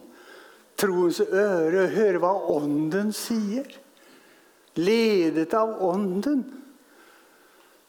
troens 0.76 1.22
øre. 1.24 1.86
Høre 1.94 2.20
hva 2.20 2.34
Ånden 2.58 3.14
sier. 3.16 3.70
Ledet 4.76 5.56
av 5.56 5.78
Ånden. 5.88 6.44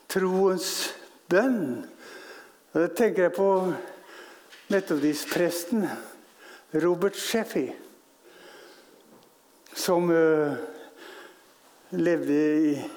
Troens 0.08 0.72
bønn. 1.28 1.84
Da 2.72 2.88
tenker 2.96 3.28
jeg 3.28 3.36
på 3.36 3.50
metodistpresten 4.72 5.84
Robert 6.80 7.20
Sheffy, 7.20 7.68
som 9.76 10.10
uh, 10.12 10.56
levde 11.90 12.34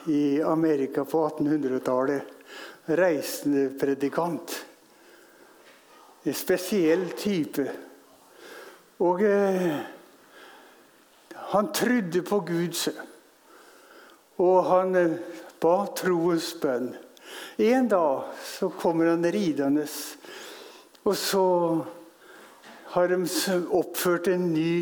i, 0.07 0.43
Amerika 0.43 1.05
på 1.05 1.29
1800-tallet. 1.29 2.23
Reisende 2.85 3.69
predikant. 3.79 4.65
En 6.23 6.35
spesiell 6.35 7.07
type. 7.17 7.67
Og 9.01 9.23
eh, 9.23 9.79
han 11.53 11.71
trodde 11.73 12.23
på 12.23 12.41
Gud. 12.41 12.77
Og 14.41 14.59
han 14.65 14.97
uh, 14.97 15.15
ba 15.61 15.77
troens 15.97 16.53
bønn. 16.61 16.91
En 17.61 17.89
dag 17.89 18.31
så 18.45 18.71
kommer 18.73 19.13
han 19.13 19.25
ridende, 19.33 19.85
og 21.05 21.17
så 21.17 21.45
har 22.95 23.13
de 23.13 23.19
oppført 23.71 24.31
en 24.33 24.49
ny 24.55 24.73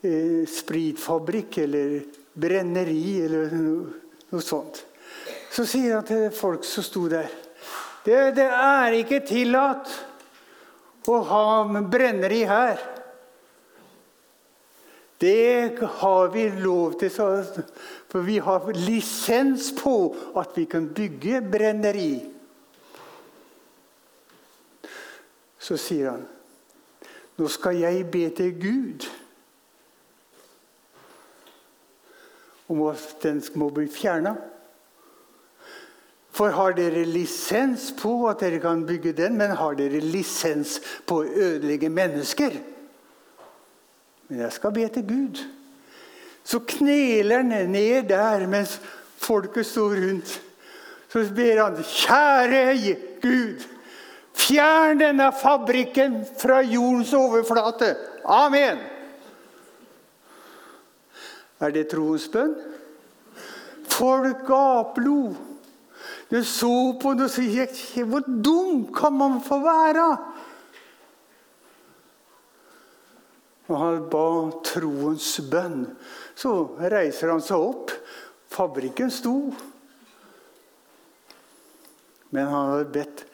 eh, 0.00 0.46
spritfabrikk 0.48 1.58
eller 1.66 1.98
brenneri 2.38 3.18
eller 3.26 3.52
noe, 3.54 4.42
sånt. 4.44 4.84
Så 5.50 5.64
sier 5.66 5.98
han 5.98 6.06
til 6.06 6.28
folk 6.34 6.66
som 6.66 6.86
sto 6.86 7.06
der 7.10 7.30
det, 8.08 8.38
det 8.38 8.46
er 8.46 8.94
ikke 8.96 9.18
tillatt 9.26 9.90
å 11.08 11.18
ha 11.28 11.48
brenneri 11.88 12.44
her. 12.48 12.80
Det 15.18 15.76
har 15.98 16.30
vi 16.30 16.46
lov 16.62 16.94
til, 17.00 17.10
for 17.10 18.24
vi 18.24 18.38
har 18.38 18.68
lisens 18.78 19.72
på 19.76 19.94
at 20.38 20.54
vi 20.56 20.64
kan 20.70 20.86
bygge 20.94 21.42
brenneri. 21.42 22.12
Så 25.58 25.76
sier 25.76 26.14
han, 26.14 26.26
'Nå 27.38 27.48
skal 27.48 27.76
jeg 27.78 28.06
be 28.10 28.30
til 28.30 28.54
Gud' 28.58 29.08
om 32.68 32.84
at 32.90 33.16
den 33.22 33.42
må 33.56 33.70
bli 33.74 33.88
fjerna. 33.90 34.34
For 36.38 36.52
har 36.54 36.76
dere 36.76 37.06
lisens 37.08 37.88
på 37.98 38.12
at 38.30 38.42
dere 38.44 38.60
kan 38.62 38.84
bygge 38.86 39.14
den, 39.16 39.38
men 39.40 39.56
har 39.58 39.78
dere 39.78 40.02
lisens 40.04 40.76
på 41.08 41.22
å 41.22 41.30
ødelegge 41.48 41.90
mennesker? 41.90 42.58
Men 44.28 44.44
jeg 44.44 44.52
skal 44.54 44.74
be 44.76 44.84
til 44.92 45.06
Gud. 45.08 45.40
Så 46.44 46.60
kneler 46.68 47.42
han 47.42 47.72
ned 47.72 48.08
der 48.12 48.46
mens 48.48 48.76
folket 49.18 49.66
står 49.66 49.96
rundt. 50.04 50.36
Så 51.08 51.24
ber 51.34 51.62
han, 51.62 51.80
kjære 51.80 52.94
Gud, 53.22 53.64
fjern 54.36 55.00
denne 55.00 55.30
fabrikken 55.32 56.20
fra 56.38 56.60
jordens 56.62 57.14
overflate. 57.16 57.94
Amen. 58.28 58.78
Er 61.58 61.74
det 61.74 61.88
troens 61.90 62.28
bønn? 62.30 62.54
Folk 63.90 64.44
gaplo. 64.46 65.20
De 66.28 66.42
så 66.44 66.74
på 67.00 67.14
det 67.18 67.26
og 67.26 67.32
sa 67.32 68.04
Hvor 68.04 68.26
dum 68.26 68.84
kan 68.94 69.16
man 69.16 69.40
få 69.42 69.58
være? 69.64 70.08
Og 73.68 73.76
han 73.76 74.04
ba 74.08 74.26
troens 74.64 75.32
bønn. 75.50 75.82
Så 76.38 76.52
reiser 76.78 77.34
han 77.34 77.42
seg 77.44 77.60
opp. 77.60 77.92
Fabrikken 78.48 79.10
sto. 79.12 79.34
Men 82.32 82.48
han 82.48 82.70
hadde 82.72 82.92
bedt 82.92 83.24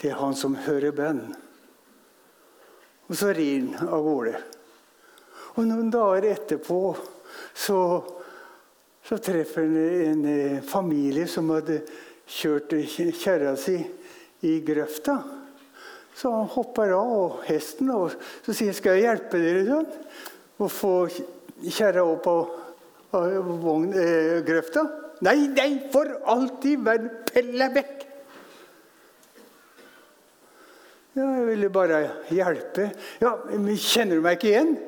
til 0.00 0.14
han 0.18 0.36
som 0.38 0.58
hører 0.66 0.94
bønn. 0.94 1.24
Og 3.10 3.18
så 3.18 3.32
rir 3.34 3.72
han 3.78 3.90
av 3.90 4.04
gårde. 4.06 4.36
Og 5.56 5.66
noen 5.66 5.90
dager 5.90 6.28
etterpå 6.30 6.78
så, 7.54 7.80
så 9.04 9.18
treffer 9.22 9.66
han 9.66 9.76
en, 9.76 10.24
en 10.24 10.62
familie 10.62 11.26
som 11.30 11.50
hadde 11.54 11.80
kjørt 12.30 12.74
kjerra 13.18 13.56
si 13.58 13.76
i 14.46 14.56
grøfta. 14.64 15.18
Så 16.14 16.30
han 16.32 16.48
hopper 16.52 16.92
av 16.96 17.40
hesten 17.46 17.90
og 17.94 18.12
så 18.44 18.54
sier 18.54 18.72
'Skal 18.76 18.98
jeg 18.98 19.06
hjelpe 19.08 19.40
dere 19.40 19.66
sånn, 19.66 19.86
å 20.60 20.68
få 20.68 20.94
kjerra 21.64 22.04
opp 22.04 22.26
av, 22.28 22.50
av 23.16 23.54
vogn, 23.62 23.92
eh, 23.94 24.42
grøfta?' 24.44 24.88
'Nei, 25.20 25.48
nei, 25.52 25.70
for 25.92 26.08
alt 26.24 26.64
i 26.64 26.76
verden! 26.76 27.10
Pell! 27.28 27.52
Ja, 31.16 31.26
jeg 31.36 31.46
ville 31.46 31.68
bare 31.68 31.98
hjelpe. 32.30 32.90
Ja, 33.20 33.34
men 33.50 33.76
'Kjenner 33.76 34.16
du 34.16 34.22
meg 34.24 34.38
ikke 34.38 34.52
igjen?' 34.54 34.78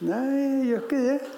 'Nei, 0.00 0.24
jeg 0.38 0.66
gjør 0.70 0.82
ikke 0.82 1.02
det.' 1.04 1.37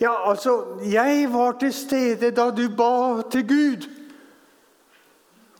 Ja, 0.00 0.14
altså, 0.30 0.80
jeg 0.84 1.28
var 1.32 1.58
til 1.60 1.72
stede 1.74 2.30
da 2.34 2.50
du 2.50 2.68
ba 2.72 3.22
til 3.30 3.46
Gud. 3.48 3.88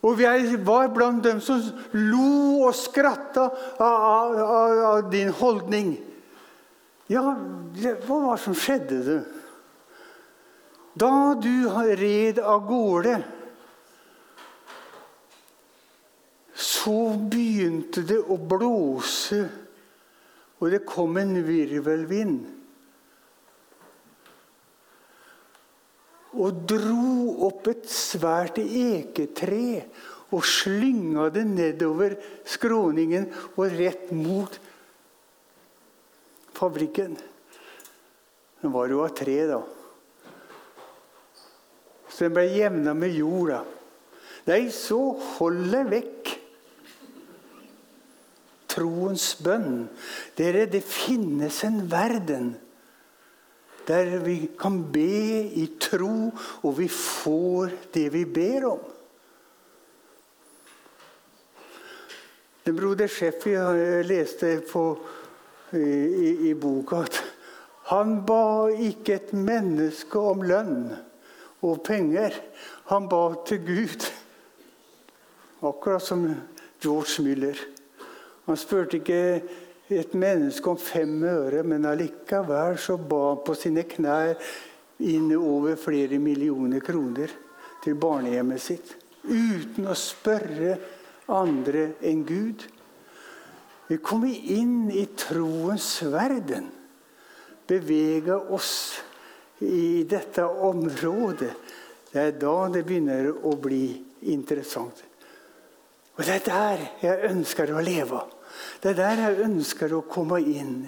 Og 0.03 0.21
jeg 0.21 0.61
var 0.67 0.93
blant 0.95 1.25
dem 1.25 1.41
som 1.43 1.63
lo 1.93 2.69
og 2.69 2.75
skratta 2.79 3.49
av, 3.83 4.37
av, 4.39 4.85
av 4.93 5.09
din 5.11 5.33
holdning. 5.35 5.97
Ja, 7.11 7.25
hva 7.35 8.21
var 8.21 8.37
det 8.37 8.45
som 8.45 8.57
skjedde? 8.57 9.01
Du? 9.03 9.19
Da 10.99 11.35
du 11.39 11.69
red 11.99 12.39
av 12.39 12.67
gårde, 12.69 13.17
så 16.59 17.15
begynte 17.31 18.03
det 18.07 18.19
å 18.19 18.39
blåse, 18.39 19.45
og 20.59 20.73
det 20.75 20.83
kom 20.89 21.19
en 21.21 21.37
virvelvind. 21.47 22.58
Og 26.37 26.65
dro 26.69 27.47
opp 27.49 27.71
et 27.71 27.87
svært 27.89 28.59
eketre 28.61 29.87
og 30.35 30.45
slynga 30.45 31.29
det 31.33 31.47
nedover 31.49 32.19
skråningen 32.49 33.31
og 33.55 33.79
rett 33.79 34.11
mot 34.13 34.59
fabrikken. 36.59 37.17
Den 38.61 38.75
var 38.75 38.91
jo 38.91 39.01
av 39.07 39.15
tre, 39.17 39.39
da. 39.49 39.63
Så 42.11 42.27
den 42.27 42.35
ble 42.37 42.49
jevna 42.51 42.93
med 42.99 43.15
jorda. 43.15 43.63
Nei, 44.49 44.67
så 44.75 44.99
holder 45.39 45.89
vekk. 45.93 46.33
Troens 48.69 49.31
bønn. 49.41 49.87
Dere, 50.37 50.67
det 50.71 50.83
finnes 50.85 51.63
en 51.65 51.85
verden 51.89 52.57
der 53.89 54.19
vi 54.21 54.51
kan 54.61 54.83
be 54.93 55.43
i 55.57 55.67
tro, 55.81 56.31
og 56.63 56.79
vi 56.79 56.89
får 56.89 57.73
det 57.95 58.07
vi 58.13 58.25
ber 58.25 58.67
om. 58.69 58.85
Den 62.67 62.77
broder 62.77 63.09
Sheffi 63.09 63.55
leste 64.05 64.59
på, 64.69 64.83
i, 65.73 66.51
i, 66.51 66.55
boka 66.55 67.01
at 67.07 67.21
han 67.89 68.19
ba 68.29 68.69
ikke 68.69 69.15
et 69.15 69.31
menneske 69.33 70.21
om 70.21 70.43
lønn 70.45 70.91
og 71.65 71.81
penger. 71.87 72.37
Han 72.93 73.09
ba 73.09 73.23
til 73.49 73.63
Gud. 73.65 74.05
Akkurat 75.65 76.05
som 76.05 76.27
George 76.83 77.25
Müller. 77.25 77.57
Han 78.47 78.57
spurte 78.57 79.01
ikke 79.01 79.43
et 79.97 80.15
menneske 80.19 80.69
om 80.71 80.79
fem 80.81 81.23
øre, 81.25 81.63
men 81.65 81.87
allikevel 81.89 82.77
så 82.81 82.99
ba 83.01 83.23
han 83.31 83.45
på 83.47 83.55
sine 83.57 83.85
knær 83.89 84.35
inn 85.09 85.31
over 85.37 85.79
flere 85.81 86.19
millioner 86.21 86.83
kroner 86.85 87.33
til 87.85 87.97
barnehjemmet 88.01 88.63
sitt. 88.63 88.95
Uten 89.25 89.89
å 89.89 89.97
spørre 89.97 90.77
andre 91.33 91.93
enn 92.05 92.25
Gud. 92.29 92.65
Vi 93.89 93.99
kommer 94.05 94.33
inn 94.33 94.91
i 94.93 95.07
troens 95.17 95.89
verden. 96.13 96.69
Beveger 97.69 98.53
oss 98.53 98.73
i 99.65 100.05
dette 100.09 100.45
området. 100.45 101.53
Det 102.09 102.21
er 102.21 102.37
da 102.41 102.57
det 102.73 102.85
begynner 102.89 103.31
å 103.45 103.55
bli 103.61 103.99
interessant. 104.33 105.05
Og 106.17 106.25
det 106.25 106.41
er 106.41 106.47
der 106.49 106.85
jeg 107.05 107.31
ønsker 107.31 107.73
å 107.73 107.85
leve. 107.85 108.25
Det 108.83 108.93
er 108.93 108.99
der 108.99 109.25
jeg 109.25 109.47
ønsker 109.49 109.95
å 109.95 110.05
komme 110.09 110.41
inn 110.43 110.83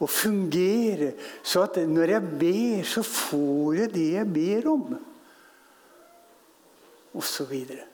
og 0.00 0.10
fungere. 0.10 1.12
Så 1.42 1.64
at 1.66 1.80
når 1.88 2.14
jeg 2.16 2.32
ber, 2.40 2.86
så 2.88 3.04
får 3.06 3.76
jeg 3.80 3.92
det 3.94 4.08
jeg 4.16 4.32
ber 4.32 4.70
om. 4.72 4.96
Og 7.16 7.24
så 7.24 7.46
videre. 7.48 7.86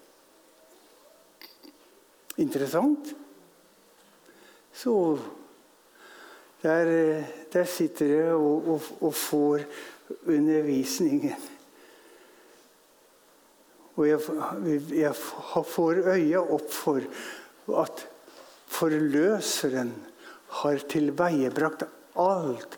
Interessant. 2.42 3.12
Så 4.72 4.94
der, 6.62 7.24
der 7.52 7.64
sitter 7.64 8.06
jeg 8.06 8.35
og, 8.35 8.68
og, 8.68 8.92
og 9.00 9.14
får 9.14 9.66
undervisningen. 10.26 11.50
Og 13.96 14.08
jeg, 14.08 14.20
jeg 14.96 15.14
får 15.68 16.00
øya 16.14 16.40
opp 16.40 16.70
for 16.72 17.04
at 17.82 18.06
forløseren 18.72 19.92
har 20.62 20.85
tilveiebrakt 20.90 21.85
alt. 22.20 22.76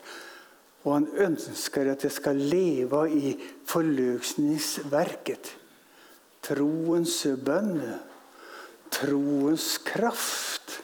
Og 0.85 0.91
han 0.93 1.07
ønsker 1.27 1.89
at 1.91 2.03
det 2.05 2.11
skal 2.13 2.37
leve 2.37 3.05
i 3.09 3.33
forløsningsverket. 3.65 5.55
Troens 6.45 7.15
bønn, 7.41 7.79
troens 8.93 9.69
kraft, 9.81 10.75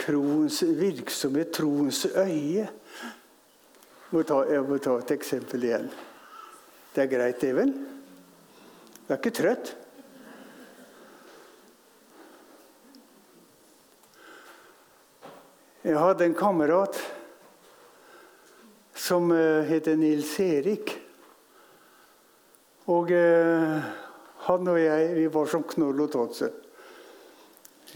troens 0.00 0.62
virksomhet, 0.78 1.52
troens 1.52 2.06
øye. 2.14 2.64
Jeg 4.06 4.14
må 4.14 4.22
ta, 4.24 4.40
jeg 4.48 4.64
må 4.64 4.78
ta 4.80 4.94
et 5.02 5.12
eksempel 5.18 5.66
igjen. 5.68 5.90
Det 6.94 7.04
er 7.04 7.10
greit, 7.10 7.42
det, 7.42 7.52
vel? 7.58 7.74
Du 9.04 9.12
er 9.12 9.20
ikke 9.20 9.36
trøtt? 9.36 9.74
Jeg 15.86 16.00
hadde 16.02 16.26
en 16.26 16.32
kamerat 16.34 16.96
som 18.98 19.28
uh, 19.30 19.62
heter 19.68 19.94
Nils 19.94 20.32
Erik. 20.42 20.90
Og 22.90 23.12
uh, 23.14 23.84
han 24.48 24.70
og 24.72 24.78
jeg 24.82 25.12
vi 25.14 25.28
var 25.30 25.46
som 25.52 25.62
knoll 25.70 26.02
og 26.02 26.10
tåse. 26.10 26.48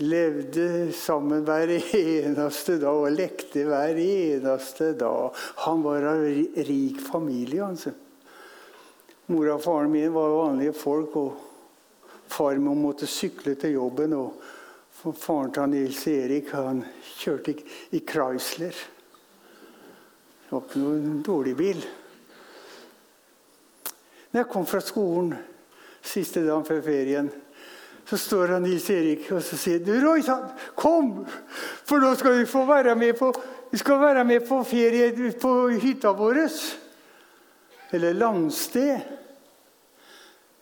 Levde 0.07 0.69
sammen 0.95 1.43
hver 1.49 1.73
eneste 1.75 2.79
dag 2.79 2.95
og 2.95 3.11
lekte 3.11 3.67
hver 3.67 3.99
eneste 4.05 4.93
dag. 5.01 5.43
Han 5.67 5.83
var 5.83 6.07
av 6.13 6.23
rik 6.71 7.03
familie. 7.09 7.65
altså. 7.73 7.91
Mora 9.35 9.59
og 9.59 9.67
faren 9.67 9.91
min 9.91 10.15
var 10.15 10.31
vanlige 10.37 10.79
folk, 10.79 11.19
og 11.19 12.31
Farmor 12.31 12.79
måtte 12.79 13.11
sykle 13.11 13.59
til 13.59 13.81
jobben. 13.81 14.15
og 14.15 14.60
Faren 15.01 15.53
til 15.57 15.71
Nils 15.73 16.01
Erik 16.13 16.51
han 16.53 16.83
kjørte 17.17 17.55
i 17.97 18.03
Chrysler. 18.05 18.77
Det 20.45 20.53
var 20.53 20.67
ikke 20.67 20.83
noen 20.83 21.23
dårlig 21.25 21.55
bil. 21.57 21.81
Når 24.31 24.43
jeg 24.43 24.51
kom 24.53 24.67
fra 24.69 24.83
skolen 24.85 25.33
siste 26.05 26.43
dagen 26.45 26.67
før 26.69 26.83
ferien, 26.85 27.33
så 28.05 28.19
står 28.21 28.55
han 28.57 28.67
Nils 28.67 28.91
Erik 28.93 29.25
og 29.33 29.41
så 29.47 29.57
sier 29.57 29.81
du, 29.87 29.95
Roy, 30.05 30.21
kom! 30.77 31.25
For 31.89 32.03
nå 32.03 32.13
skal 32.21 32.37
vi 32.43 32.51
få 32.51 32.67
være 32.69 32.93
med 32.99 33.17
på, 33.17 33.33
være 33.89 34.27
med 34.29 34.45
på 34.49 34.61
ferie 34.69 35.33
på 35.41 35.57
hytta 35.81 36.13
vår. 36.13 36.45
Eller 37.97 38.21
landsted. 38.21 39.01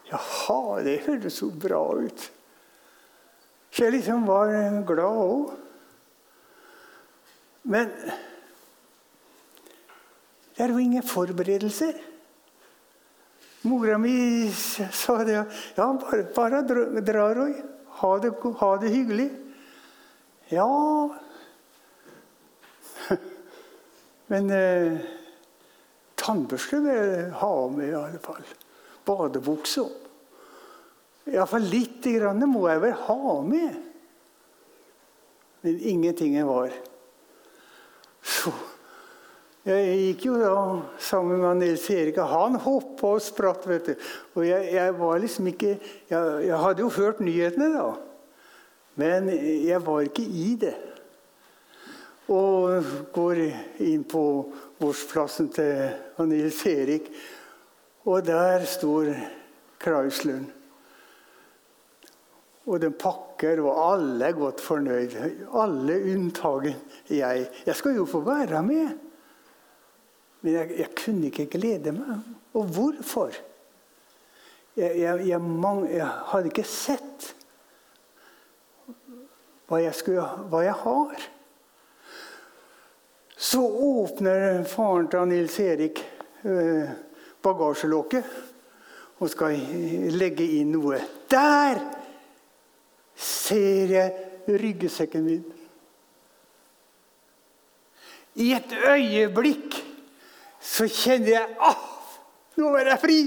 Jaha, 0.08 0.82
det 0.86 1.00
høres 1.10 1.42
så 1.42 1.50
bra 1.50 1.82
ut. 1.98 2.30
Så 3.78 3.84
jeg 3.86 3.92
liksom 3.94 4.24
var 4.26 4.50
glad 4.82 5.18
òg. 5.22 5.50
Men 7.70 7.92
det 10.56 10.64
er 10.64 10.72
jo 10.74 10.80
ingen 10.82 11.04
forberedelser. 11.06 11.92
Mora 13.70 14.00
mi 14.02 14.50
sa 14.50 15.20
det. 15.22 15.36
Ja, 15.76 15.86
bare, 15.94 16.24
bare 16.34 16.64
dra, 16.66 17.28
Roy. 17.38 17.54
Ha 18.00 18.10
det, 18.18 18.32
ha 18.64 18.72
det 18.82 18.90
hyggelig. 18.96 19.28
Ja 20.50 20.66
Men 24.32 24.50
eh, 24.58 24.98
tannbørste 26.18 26.82
vil 26.82 26.98
jeg 26.98 27.30
ha 27.44 27.54
med, 27.78 27.92
i 27.92 27.98
alle 28.02 28.18
fall 28.26 28.42
badebuksa. 29.06 29.86
Iallfall 31.32 31.68
litt 31.68 32.04
grann 32.04 32.42
må 32.48 32.64
jeg 32.70 32.82
vel 32.82 32.96
ha 33.06 33.36
med. 33.44 33.76
Men 35.60 35.78
ingenting 35.80 36.38
var. 36.46 36.72
Så 38.22 38.52
jeg 39.68 39.96
gikk 40.00 40.28
jo 40.30 40.36
da 40.40 40.52
sammen 41.02 41.42
med 41.42 41.60
Nils 41.60 41.84
Erik. 41.92 42.20
Han 42.30 42.56
hoppa 42.62 43.14
og 43.18 43.22
spratt. 43.22 43.66
vet 43.68 43.90
du. 43.90 43.94
Og 44.38 44.46
jeg, 44.46 44.70
jeg 44.72 44.94
var 44.96 45.18
liksom 45.20 45.50
ikke 45.50 45.74
jeg, 45.76 46.20
jeg, 46.46 46.60
hadde 46.62 46.84
jo 46.84 46.92
hørt 46.96 47.20
nyhetene, 47.20 47.72
da. 47.74 47.88
Men 48.98 49.28
jeg 49.30 49.80
var 49.84 50.06
ikke 50.06 50.24
i 50.24 50.54
det. 50.60 50.74
Og 52.32 52.84
går 53.14 53.42
inn 53.84 54.04
på 54.08 54.22
gårdsplassen 54.80 55.50
til 55.52 56.24
Nils 56.28 56.64
Erik. 56.68 57.12
Og 58.08 58.24
der 58.24 58.64
står 58.64 59.12
Chrysleren. 59.82 60.57
Og 62.68 62.80
den 62.82 62.92
pakker, 63.00 63.62
og 63.64 63.76
alle 63.80 64.28
er 64.28 64.36
godt 64.36 64.60
fornøyd. 64.60 65.14
Alle 65.56 65.94
unntagen 66.12 66.76
jeg. 67.08 67.46
Jeg 67.66 67.76
skal 67.76 67.96
jo 67.96 68.04
få 68.08 68.20
være 68.26 68.62
med. 68.62 68.90
Men 70.40 70.52
jeg, 70.52 70.74
jeg 70.78 70.90
kunne 71.04 71.30
ikke 71.30 71.46
glede 71.58 71.92
meg. 71.96 72.26
Og 72.54 72.68
hvorfor? 72.76 73.32
Jeg, 74.76 75.26
jeg, 75.26 75.40
mang, 75.40 75.82
jeg, 75.90 76.06
hadde 76.06 76.52
ikke 76.52 76.66
sett 76.68 77.32
hva 79.68 79.80
jeg, 79.82 79.96
skulle, 79.96 80.26
hva 80.52 80.62
jeg 80.64 80.76
har. 80.84 81.24
Så 83.38 83.62
åpner 83.62 84.62
faren 84.68 85.08
til 85.10 85.26
Nils 85.30 85.58
Erik 85.62 86.00
øh, 86.44 86.88
bagasjelokket 87.42 88.30
og 89.18 89.30
skal 89.30 89.58
legge 90.14 90.46
inn 90.60 90.72
noe. 90.76 91.00
Der 91.30 91.82
ser 93.18 93.92
jeg 93.92 94.58
ryggsekken 94.62 95.24
min. 95.26 95.44
I 98.38 98.52
et 98.54 98.74
øyeblikk 98.86 99.76
så 100.62 100.86
kjenner 100.90 101.32
jeg 101.32 101.56
ah, 101.64 101.86
nå 102.58 102.72
er 102.78 102.92
jeg 102.92 103.02
fri! 103.02 103.20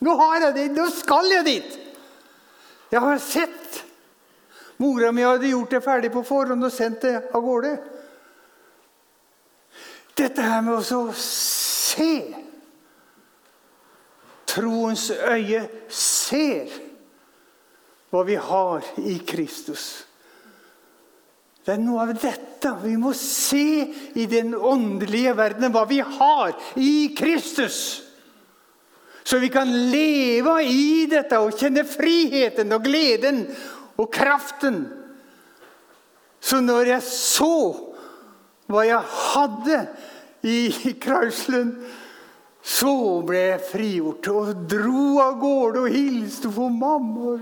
Nå 0.00 0.14
har 0.16 0.46
jeg 0.46 0.56
det! 0.56 0.66
Nå 0.76 0.86
skal 0.94 1.30
jeg 1.32 1.46
dit! 1.46 1.78
Jeg 2.90 3.00
har 3.02 3.18
sett. 3.22 3.80
Mora 4.80 5.10
mi 5.12 5.22
hadde 5.26 5.50
gjort 5.50 5.74
det 5.74 5.82
ferdig 5.84 6.10
på 6.14 6.22
forhånd 6.26 6.64
og 6.66 6.72
sendt 6.72 7.04
det 7.04 7.16
av 7.34 7.42
gårde. 7.44 7.74
Dette 10.18 10.44
her 10.44 10.62
med 10.64 10.78
å 10.80 11.02
se 11.16 12.14
Troens 14.50 15.10
øye 15.14 15.62
ser 15.94 16.72
hva 18.10 18.22
vi 18.26 18.36
har 18.36 18.86
i 18.98 19.18
Kristus. 19.26 20.04
Det 21.64 21.76
er 21.76 21.82
noe 21.82 22.06
av 22.06 22.14
dette 22.16 22.72
vi 22.82 22.96
må 22.98 23.12
se 23.16 23.84
i 24.18 24.24
den 24.30 24.54
åndelige 24.54 25.34
verdenen, 25.38 25.72
hva 25.74 25.84
vi 25.88 26.00
har 26.02 26.54
i 26.80 27.12
Kristus. 27.16 28.00
Så 29.22 29.38
vi 29.38 29.50
kan 29.52 29.68
leve 29.92 30.56
i 30.64 31.06
dette 31.10 31.38
og 31.38 31.54
kjenne 31.54 31.84
friheten 31.86 32.72
og 32.74 32.82
gleden 32.88 33.44
og 34.00 34.08
kraften. 34.12 34.82
Så 36.40 36.62
når 36.64 36.94
jeg 36.94 37.06
så 37.06 37.54
hva 38.70 38.86
jeg 38.86 39.14
hadde 39.30 39.80
i 40.46 40.94
Krauslen, 41.02 41.74
så 42.60 42.92
ble 43.26 43.40
jeg 43.52 43.66
frigjort 43.70 44.28
og 44.32 44.64
dro 44.68 45.20
av 45.22 45.38
gårde 45.40 45.84
og 45.84 45.94
hilste 45.94 46.50
på 46.52 46.68
mamma. 46.72 47.38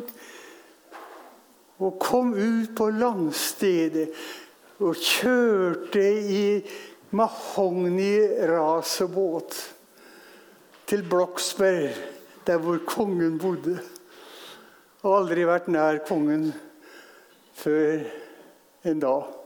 Og 1.78 1.94
kom 2.02 2.34
ut 2.34 2.74
på 2.76 2.90
landstedet 2.90 4.08
og 4.82 4.96
kjørte 4.98 6.28
i 6.30 6.62
Mahogni-rasebåt 7.14 9.74
til 10.88 11.08
Bloksberg, 11.08 11.90
der 12.46 12.58
hvor 12.62 12.78
kongen 12.86 13.38
bodde. 13.40 13.78
Og 15.06 15.18
aldri 15.20 15.46
vært 15.46 15.68
nær 15.70 15.98
kongen 16.08 16.54
før 17.54 17.98
en 18.88 19.00
dag. 19.02 19.38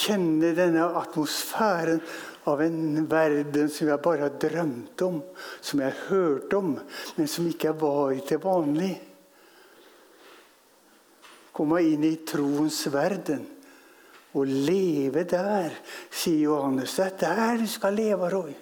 kjenne 0.00 0.52
denne 0.56 0.86
atmosfæren 1.00 2.00
av 2.48 2.62
en 2.64 3.06
verden 3.10 3.68
som 3.68 3.90
jeg 3.90 4.02
bare 4.02 4.26
har 4.26 4.38
drømt 4.40 5.02
om, 5.04 5.20
som 5.60 5.82
jeg 5.82 5.92
har 5.92 6.08
hørt 6.08 6.54
om, 6.56 6.74
men 7.16 7.28
som 7.28 7.48
ikke 7.48 7.74
var 7.80 8.16
til 8.26 8.42
vanlig. 8.42 8.96
komme 11.52 11.82
inn 11.84 12.04
i 12.06 12.16
troens 12.24 12.86
verden 12.88 13.42
og 14.32 14.46
leve 14.46 15.26
der, 15.28 15.74
sier 16.08 16.46
Johannes. 16.46 16.94
Det 16.94 17.26
er 17.26 17.36
der 17.36 17.58
du 17.60 17.66
skal 17.68 17.94
leve, 17.98 18.30
Roy. 18.32 18.54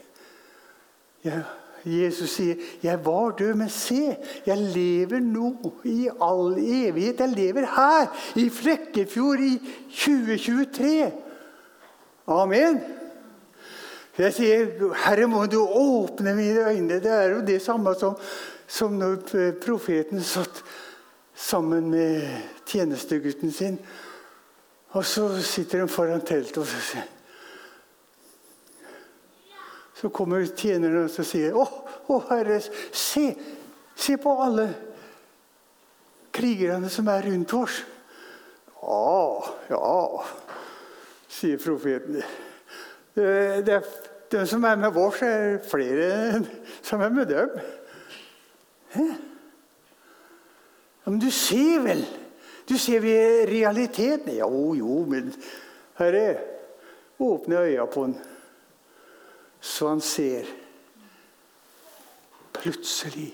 Ja, 1.22 1.42
Jesus 1.84 2.30
sier, 2.30 2.56
'Jeg 2.82 3.04
var 3.04 3.30
død, 3.30 3.54
men 3.54 3.68
se, 3.68 4.16
jeg 4.46 4.58
lever 4.58 5.20
nå 5.20 5.72
i 5.84 6.08
all 6.20 6.58
evighet.' 6.58 7.20
Jeg 7.20 7.28
lever 7.28 7.66
her, 7.66 8.06
i 8.36 8.48
Flekkefjord, 8.48 9.40
i 9.40 9.60
2023. 9.90 11.12
Amen. 12.26 12.97
Jeg 14.18 14.34
sier, 14.34 14.66
'Herre, 14.94 15.26
må 15.26 15.46
du 15.46 15.60
åpne 15.62 16.34
mine 16.34 16.66
øyne.' 16.70 17.00
Det 17.00 17.12
er 17.12 17.28
jo 17.30 17.40
det 17.40 17.62
samme 17.62 17.94
som, 17.94 18.16
som 18.66 18.92
når 18.92 19.16
profeten 19.62 20.22
satt 20.22 20.64
sammen 21.34 21.90
med 21.90 22.26
tjenestegutten 22.66 23.52
sin. 23.52 23.78
Og 24.90 25.04
så 25.04 25.42
sitter 25.42 25.80
de 25.80 25.88
foran 25.88 26.20
teltet, 26.20 26.58
og 26.58 26.66
så 26.66 26.80
sier 26.80 27.06
Så 29.98 30.08
kommer 30.08 30.46
tjenerne 30.46 31.04
og 31.04 31.10
sier 31.26 31.56
å, 31.58 31.64
å, 32.08 32.18
Herre, 32.28 32.60
se, 32.92 33.32
se 33.98 34.14
på 34.16 34.34
alle 34.42 34.68
krigerne 36.30 36.90
som 36.90 37.08
er 37.10 37.26
rundt 37.26 37.54
oss. 37.58 37.80
Ja, 38.78 39.54
ja, 39.72 39.88
sier 41.28 41.58
profeten. 41.58 42.22
Det, 43.18 43.66
det, 43.66 43.80
de 44.32 44.44
som 44.46 44.64
er 44.64 44.76
med 44.80 44.96
oss, 45.00 45.22
er 45.22 45.58
flere 45.64 46.08
enn 46.34 46.46
som 46.88 47.02
er 47.04 47.14
med 47.14 47.30
dem. 47.30 47.56
Hæ? 48.94 49.08
Men 51.08 51.20
du 51.22 51.30
ser 51.32 51.84
vel 51.86 52.06
Du 52.68 52.74
ser 52.76 53.00
vi 53.00 53.14
realiteten. 53.48 54.34
Jo, 54.36 54.74
jo, 54.76 54.98
men 55.08 55.30
Herre, 55.96 56.36
åpne 57.16 57.62
øya 57.64 57.86
på 57.88 58.02
han, 58.04 58.12
så 59.60 59.88
han 59.88 60.02
ser. 60.04 60.50
Plutselig 62.52 63.30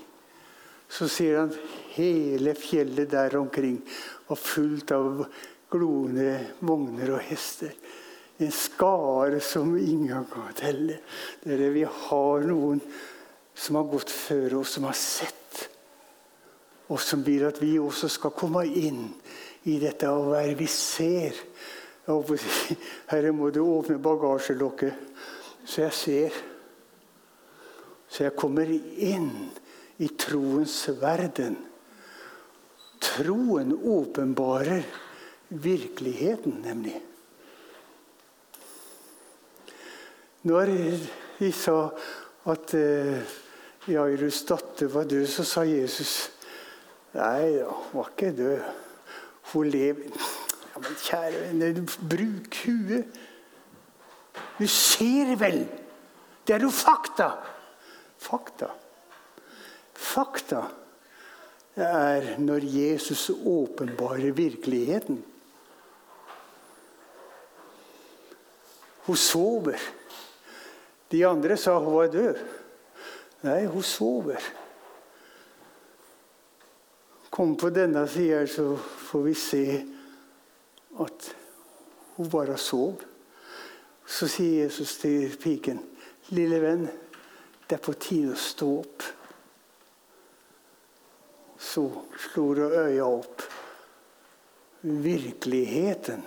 så 0.94 1.09
ser 1.11 1.38
han 1.40 1.52
hele 1.96 2.54
fjellet 2.54 3.11
der 3.11 3.35
omkring 3.40 3.80
og 4.30 4.38
fullt 4.38 4.92
av 4.94 5.24
gloende 5.72 6.37
vogner 6.62 7.16
og 7.16 7.24
hester. 7.26 7.72
En 8.42 8.51
skare 8.51 9.38
som 9.40 9.77
ingen 9.79 10.27
kan 10.31 10.55
telle. 10.59 10.99
Dere, 11.44 11.70
vi 11.70 11.85
har 11.87 12.47
noen 12.49 12.81
som 13.55 13.79
har 13.79 13.87
gått 13.92 14.11
før 14.11 14.61
oss, 14.61 14.75
som 14.75 14.88
har 14.88 14.99
sett 14.99 15.44
og 16.92 17.01
som 17.01 17.23
vil 17.25 17.47
at 17.49 17.61
vi 17.62 17.77
også 17.81 18.11
skal 18.12 18.35
komme 18.37 18.64
inn 18.68 19.07
i 19.70 19.79
dette 19.81 20.11
å 20.11 20.29
være 20.33 20.57
vi 20.59 20.66
ser. 20.68 21.37
Herre, 22.05 23.31
må 23.33 23.49
du 23.51 23.62
åpne 23.64 23.97
bagasjelokket, 24.03 24.99
så 25.64 25.87
jeg 25.87 25.97
ser. 25.97 26.42
Så 28.09 28.27
jeg 28.27 28.37
kommer 28.37 28.68
inn 28.68 29.31
i 30.05 30.11
troens 30.20 30.77
verden. 31.01 31.57
Troen 33.01 33.73
åpenbarer 33.73 34.85
virkeligheten, 35.49 36.61
nemlig. 36.64 37.01
Når 40.44 40.70
vi 41.38 41.50
sa 41.57 41.88
at 42.52 42.74
eh, 42.76 43.37
Jairus' 43.88 44.44
datter 44.48 44.90
var 44.92 45.07
død, 45.09 45.26
så 45.26 45.44
sa 45.48 45.64
Jesus 45.64 46.30
Nei 47.14 47.54
da, 47.54 47.68
hun 47.70 48.00
var 48.00 48.11
ikke 48.11 48.33
død. 48.37 48.64
Hun 49.52 49.68
lever 49.70 50.09
Ja, 50.74 50.80
Men 50.83 50.96
kjære 50.98 51.40
venner, 51.40 51.80
bruk 52.11 52.57
huet. 52.64 53.20
Du 54.59 54.66
ser 54.66 55.37
vel! 55.38 55.61
Det 56.46 56.57
er 56.57 56.64
jo 56.66 56.70
fakta. 56.74 57.28
Fakta. 58.18 58.68
Fakta 59.94 60.64
er 61.76 62.35
når 62.38 62.66
Jesus 62.66 63.30
åpenbarer 63.30 64.35
virkeligheten. 64.35 65.22
Hun 69.07 69.16
sover. 69.16 69.78
De 71.14 71.22
andre 71.22 71.55
sa 71.57 71.77
hun 71.79 71.94
var 71.94 72.09
død. 72.11 72.38
Nei, 73.46 73.66
hun 73.70 73.83
sover. 73.87 74.42
Kom 77.31 77.53
på 77.55 77.68
denne 77.70 78.03
sida, 78.11 78.40
så 78.50 78.72
får 78.74 79.22
vi 79.22 79.35
se 79.38 79.66
at 81.05 81.29
hun 82.16 82.31
bare 82.33 82.57
sov. 82.59 82.98
Så 84.07 84.27
sier 84.27 84.64
Jesus 84.64 84.96
til 84.98 85.37
piken, 85.38 85.79
'Lille 86.35 86.59
venn, 86.61 86.88
det 87.68 87.79
er 87.79 87.85
på 87.85 87.94
tide 87.94 88.33
å 88.35 88.40
stå 88.40 88.70
opp.' 88.81 89.07
Så 91.59 91.87
slår 92.27 92.62
hun 92.64 92.74
øya 92.88 93.07
opp. 93.07 93.46
Virkeligheten 94.83 96.27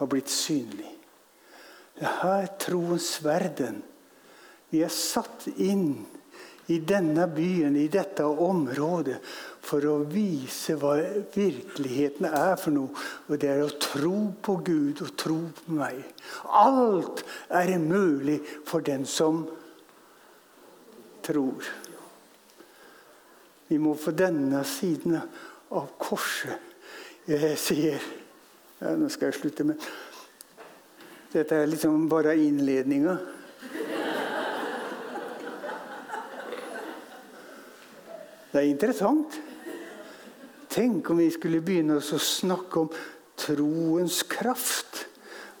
har 0.00 0.06
blitt 0.06 0.32
synlig. 0.32 0.96
Det 2.00 2.08
er 2.08 2.50
troens 2.58 3.12
verden. 3.24 3.82
Vi 4.70 4.82
er 4.84 4.92
satt 4.92 5.46
inn 5.56 5.92
i 6.68 6.78
denne 6.84 7.24
byen, 7.32 7.76
i 7.80 7.88
dette 7.88 8.26
området, 8.28 9.16
for 9.64 9.84
å 9.88 9.94
vise 10.08 10.76
hva 10.80 10.94
virkeligheten 11.32 12.28
er 12.28 12.56
for 12.60 12.74
noe. 12.76 12.92
Og 13.28 13.40
det 13.40 13.48
er 13.54 13.62
å 13.64 13.72
tro 13.80 14.18
på 14.44 14.58
Gud 14.64 15.00
og 15.04 15.14
tro 15.16 15.38
på 15.56 15.76
meg. 15.78 16.02
Alt 16.52 17.24
er 17.48 17.72
mulig 17.80 18.38
for 18.68 18.84
den 18.84 19.08
som 19.08 19.46
tror. 21.24 21.64
Vi 23.68 23.80
må 23.80 23.94
få 24.00 24.12
denne 24.16 24.62
siden 24.68 25.16
av 25.16 25.90
korset. 26.00 26.56
Jeg 27.28 27.56
sier 27.60 27.96
ja, 28.78 28.94
Nå 28.96 29.10
skal 29.12 29.28
jeg 29.28 29.36
slutte 29.36 29.64
med 29.68 29.82
Dette 31.28 31.58
er 31.58 31.68
liksom 31.68 32.06
bare 32.08 32.32
innledninga. 32.40 33.18
Det 38.48 38.60
er 38.62 38.68
interessant. 38.70 39.38
Tenk 40.72 41.10
om 41.10 41.20
vi 41.20 41.30
skulle 41.32 41.62
begynne 41.64 41.98
å 41.98 42.20
snakke 42.22 42.84
om 42.84 42.92
troens 43.38 44.22
kraft. 44.28 45.04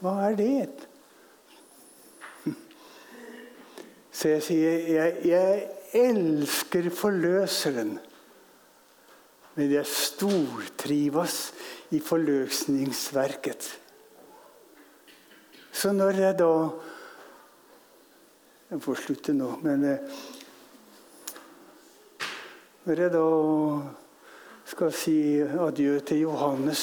Hva 0.02 0.14
er 0.28 0.38
det? 0.38 0.68
Så 4.18 4.32
jeg 4.32 4.42
sier 4.42 4.86
jeg, 4.90 5.18
jeg 5.30 5.66
elsker 6.00 6.88
forløseren. 6.94 7.98
Men 9.54 9.74
jeg 9.74 9.90
stortrives 9.90 11.36
i 11.94 12.00
forløsningsverket. 12.02 13.68
Så 15.72 15.92
når 15.94 16.22
jeg 16.24 16.38
da 16.42 16.52
Jeg 18.68 18.82
får 18.84 18.98
slutte 19.00 19.32
nå, 19.32 19.46
men 19.64 19.84
eh, 19.88 20.16
når 22.88 23.00
jeg 23.02 23.12
da 23.12 23.22
skal 24.64 24.92
si 24.96 25.18
adjø 25.44 25.98
til 26.08 26.22
Johannes, 26.22 26.82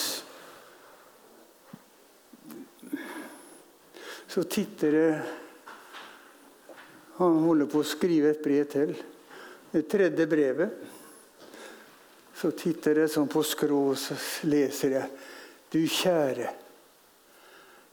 så 4.30 4.44
titter 4.46 4.98
jeg 5.00 5.24
Han 7.16 7.38
holder 7.46 7.70
på 7.72 7.80
å 7.80 7.88
skrive 7.88 8.34
et 8.34 8.42
brev 8.44 8.66
til. 8.68 8.90
Det 9.72 9.86
tredje 9.88 10.26
brevet. 10.28 10.74
Så 12.36 12.52
titter 12.60 13.00
jeg 13.00 13.14
sånn 13.14 13.30
på 13.32 13.40
skrå, 13.48 13.80
så 13.96 14.18
leser 14.52 14.98
jeg. 14.98 15.08
Du 15.72 15.80
kjære. 15.80 16.50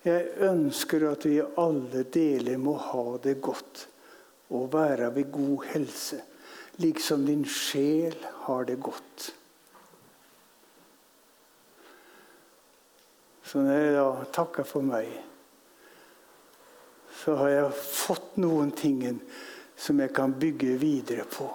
Jeg 0.03 0.27
ønsker 0.48 1.07
at 1.12 1.29
vi 1.31 1.38
alle 1.38 2.03
deler 2.11 2.59
må 2.59 2.75
ha 2.90 3.07
det 3.22 3.37
godt 3.38 3.87
og 4.51 4.66
være 4.75 5.12
ved 5.14 5.31
god 5.38 5.70
helse 5.70 6.20
liksom 6.80 7.26
din 7.26 7.44
sjel 7.44 8.16
har 8.46 8.64
det 8.64 8.78
godt. 8.80 9.32
Så 13.44 13.61
når 13.61 13.78
jeg 13.78 13.96
da 13.98 14.06
takker 14.32 14.64
for 14.64 14.87
meg, 14.87 15.11
så 17.22 17.35
har 17.37 17.50
jeg 17.52 17.82
fått 17.85 18.38
noen 18.40 18.70
ting 18.74 19.02
som 19.76 20.00
jeg 20.00 20.14
kan 20.16 20.32
bygge 20.32 20.78
videre 20.80 21.26
på. 21.28 21.50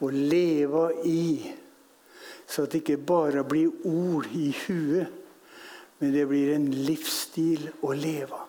Og 0.00 0.14
leve 0.14 0.86
i. 1.06 1.52
Så 2.46 2.64
det 2.66 2.80
ikke 2.80 2.96
bare 3.04 3.44
blir 3.46 3.70
ord 3.84 4.30
i 4.32 4.48
huet, 4.64 5.12
men 6.00 6.12
det 6.14 6.24
blir 6.28 6.54
en 6.54 6.66
livsstil 6.88 7.68
å 7.84 7.92
leve. 7.96 8.40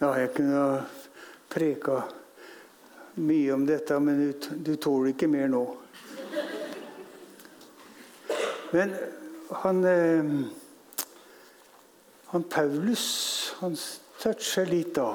Ja, 0.00 0.10
jeg 0.18 0.32
kunne 0.34 0.64
preka 1.52 2.00
mye 3.20 3.52
om 3.54 3.66
dette, 3.68 3.98
men 4.00 4.20
du, 4.22 4.48
du 4.64 4.76
tåler 4.80 5.12
ikke 5.12 5.28
mer 5.30 5.50
nå. 5.52 5.64
Men 8.72 8.94
han, 9.62 9.84
eh, 9.84 10.30
han 12.32 12.48
Paulus 12.48 13.04
han 13.60 13.76
toucher 14.22 14.66
litt 14.66 14.94
da. 14.96 15.10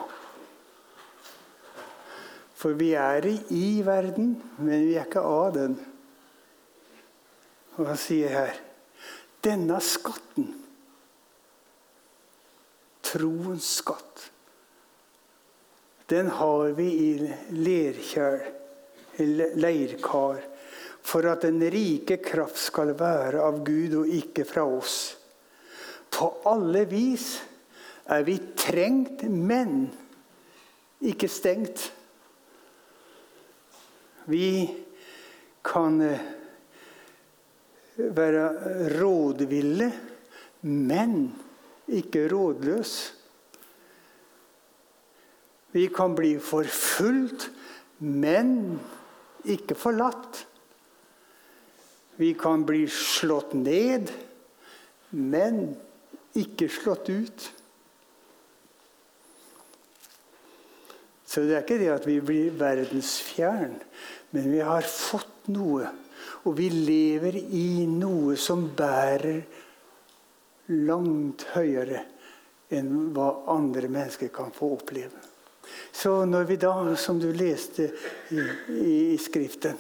For 2.57 2.77
vi 2.77 2.93
er 2.97 3.25
i 3.53 3.65
verden, 3.85 4.35
men 4.57 4.85
vi 4.87 4.95
er 4.97 5.05
ikke 5.05 5.25
av 5.25 5.51
den. 5.57 5.75
Og 7.77 7.85
han 7.91 7.99
sier 8.01 8.33
her 8.33 8.63
Denne 9.45 9.77
skatten, 9.85 10.47
troens 13.05 13.67
skatt, 13.77 14.23
den 16.07 16.29
har 16.31 16.71
vi 16.77 16.87
i 16.87 17.11
lerkjær, 17.51 18.45
leirkar, 19.59 20.39
for 21.07 21.27
at 21.27 21.43
den 21.43 21.59
rike 21.71 22.19
kraft 22.23 22.59
skal 22.59 22.93
være 22.99 23.41
av 23.43 23.59
Gud 23.67 23.95
og 24.03 24.11
ikke 24.15 24.45
fra 24.47 24.63
oss. 24.67 25.17
På 26.11 26.29
alle 26.47 26.85
vis 26.87 27.27
er 28.07 28.23
vi 28.27 28.37
trengt, 28.55 29.25
men 29.27 29.89
ikke 31.03 31.27
stengt. 31.31 31.89
Vi 34.31 34.47
kan 35.67 35.99
eh, 36.03 36.23
være 37.95 38.47
rådville, 38.95 39.91
men 40.71 41.19
ikke 41.87 42.27
rådløse. 42.31 43.16
Vi 45.71 45.87
kan 45.93 46.15
bli 46.15 46.37
forfulgt, 46.39 47.49
men 47.99 48.79
ikke 49.47 49.75
forlatt. 49.77 50.45
Vi 52.17 52.31
kan 52.39 52.63
bli 52.65 52.85
slått 52.89 53.53
ned, 53.53 54.09
men 55.09 55.75
ikke 56.37 56.69
slått 56.71 57.11
ut. 57.11 57.51
Så 61.27 61.43
det 61.43 61.57
er 61.57 61.65
ikke 61.65 61.81
det 61.81 61.93
at 61.93 62.07
vi 62.07 62.17
blir 62.23 62.55
verdensfjern. 62.57 63.75
Men 64.33 64.51
vi 64.51 64.63
har 64.65 64.87
fått 64.87 65.49
noe, 65.53 65.91
og 66.47 66.57
vi 66.57 66.71
lever 66.71 67.37
i 67.37 67.85
noe 67.91 68.35
som 68.39 68.65
bærer 68.77 69.43
langt 70.73 71.45
høyere 71.53 72.03
enn 72.73 73.11
hva 73.15 73.29
andre 73.53 73.87
mennesker 73.91 74.31
kan 74.33 74.51
få 74.55 74.73
oppleve. 74.75 75.26
Så 75.97 76.11
når 76.29 76.43
vi 76.51 76.59
da, 76.61 76.73
som 76.99 77.17
du 77.19 77.31
leste 77.33 77.89
i, 78.29 78.43
i 78.69 79.17
Skriften, 79.21 79.79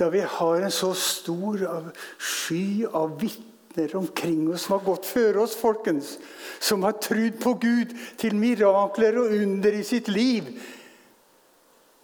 da 0.00 0.08
vi 0.08 0.22
har 0.24 0.64
en 0.64 0.72
så 0.72 0.94
stor 0.96 1.64
av 1.68 1.90
sky 2.16 2.86
av 2.88 3.18
vitner 3.20 3.92
omkring 3.98 4.46
oss 4.48 4.64
som 4.64 4.78
har 4.78 4.86
gått 4.86 5.06
før 5.06 5.42
oss, 5.44 5.58
folkens, 5.60 6.16
som 6.60 6.86
har 6.88 6.96
trudd 7.04 7.36
på 7.42 7.52
Gud 7.60 7.92
til 8.18 8.38
mirakler 8.38 9.20
og 9.20 9.36
under 9.42 9.76
i 9.76 9.84
sitt 9.86 10.08
liv 10.08 10.48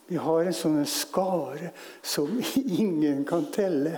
vi 0.07 0.19
har 0.21 0.45
en 0.45 0.57
sånn 0.57 0.83
skare 0.89 1.71
som 2.05 2.29
ingen 2.81 3.25
kan 3.29 3.47
telle. 3.55 3.97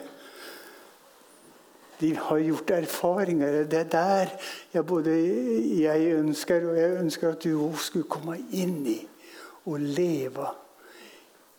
De 1.96 2.12
har 2.14 2.38
gjort 2.44 2.72
erfaringer. 2.76 3.62
Det 3.64 3.80
er 3.86 3.90
der 3.90 4.32
jeg 4.74 4.86
både 4.86 5.14
jeg 5.80 6.12
ønsker, 6.20 6.68
og 6.70 6.78
jeg 6.78 6.98
ønsker 7.00 7.32
at 7.32 7.42
du 7.42 7.56
òg 7.56 7.78
skulle 7.82 8.10
komme 8.10 8.38
inn 8.54 8.78
i 8.92 9.00
og 9.66 9.82
leve 9.82 10.48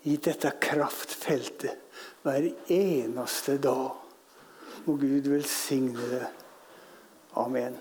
i 0.08 0.16
dette 0.24 0.54
kraftfeltet 0.64 1.84
hver 2.24 2.48
eneste 2.72 3.58
dag. 3.62 3.92
Må 4.88 4.96
Gud 4.96 5.28
velsigne 5.28 6.10
det. 6.12 6.28
Amen. 7.38 7.76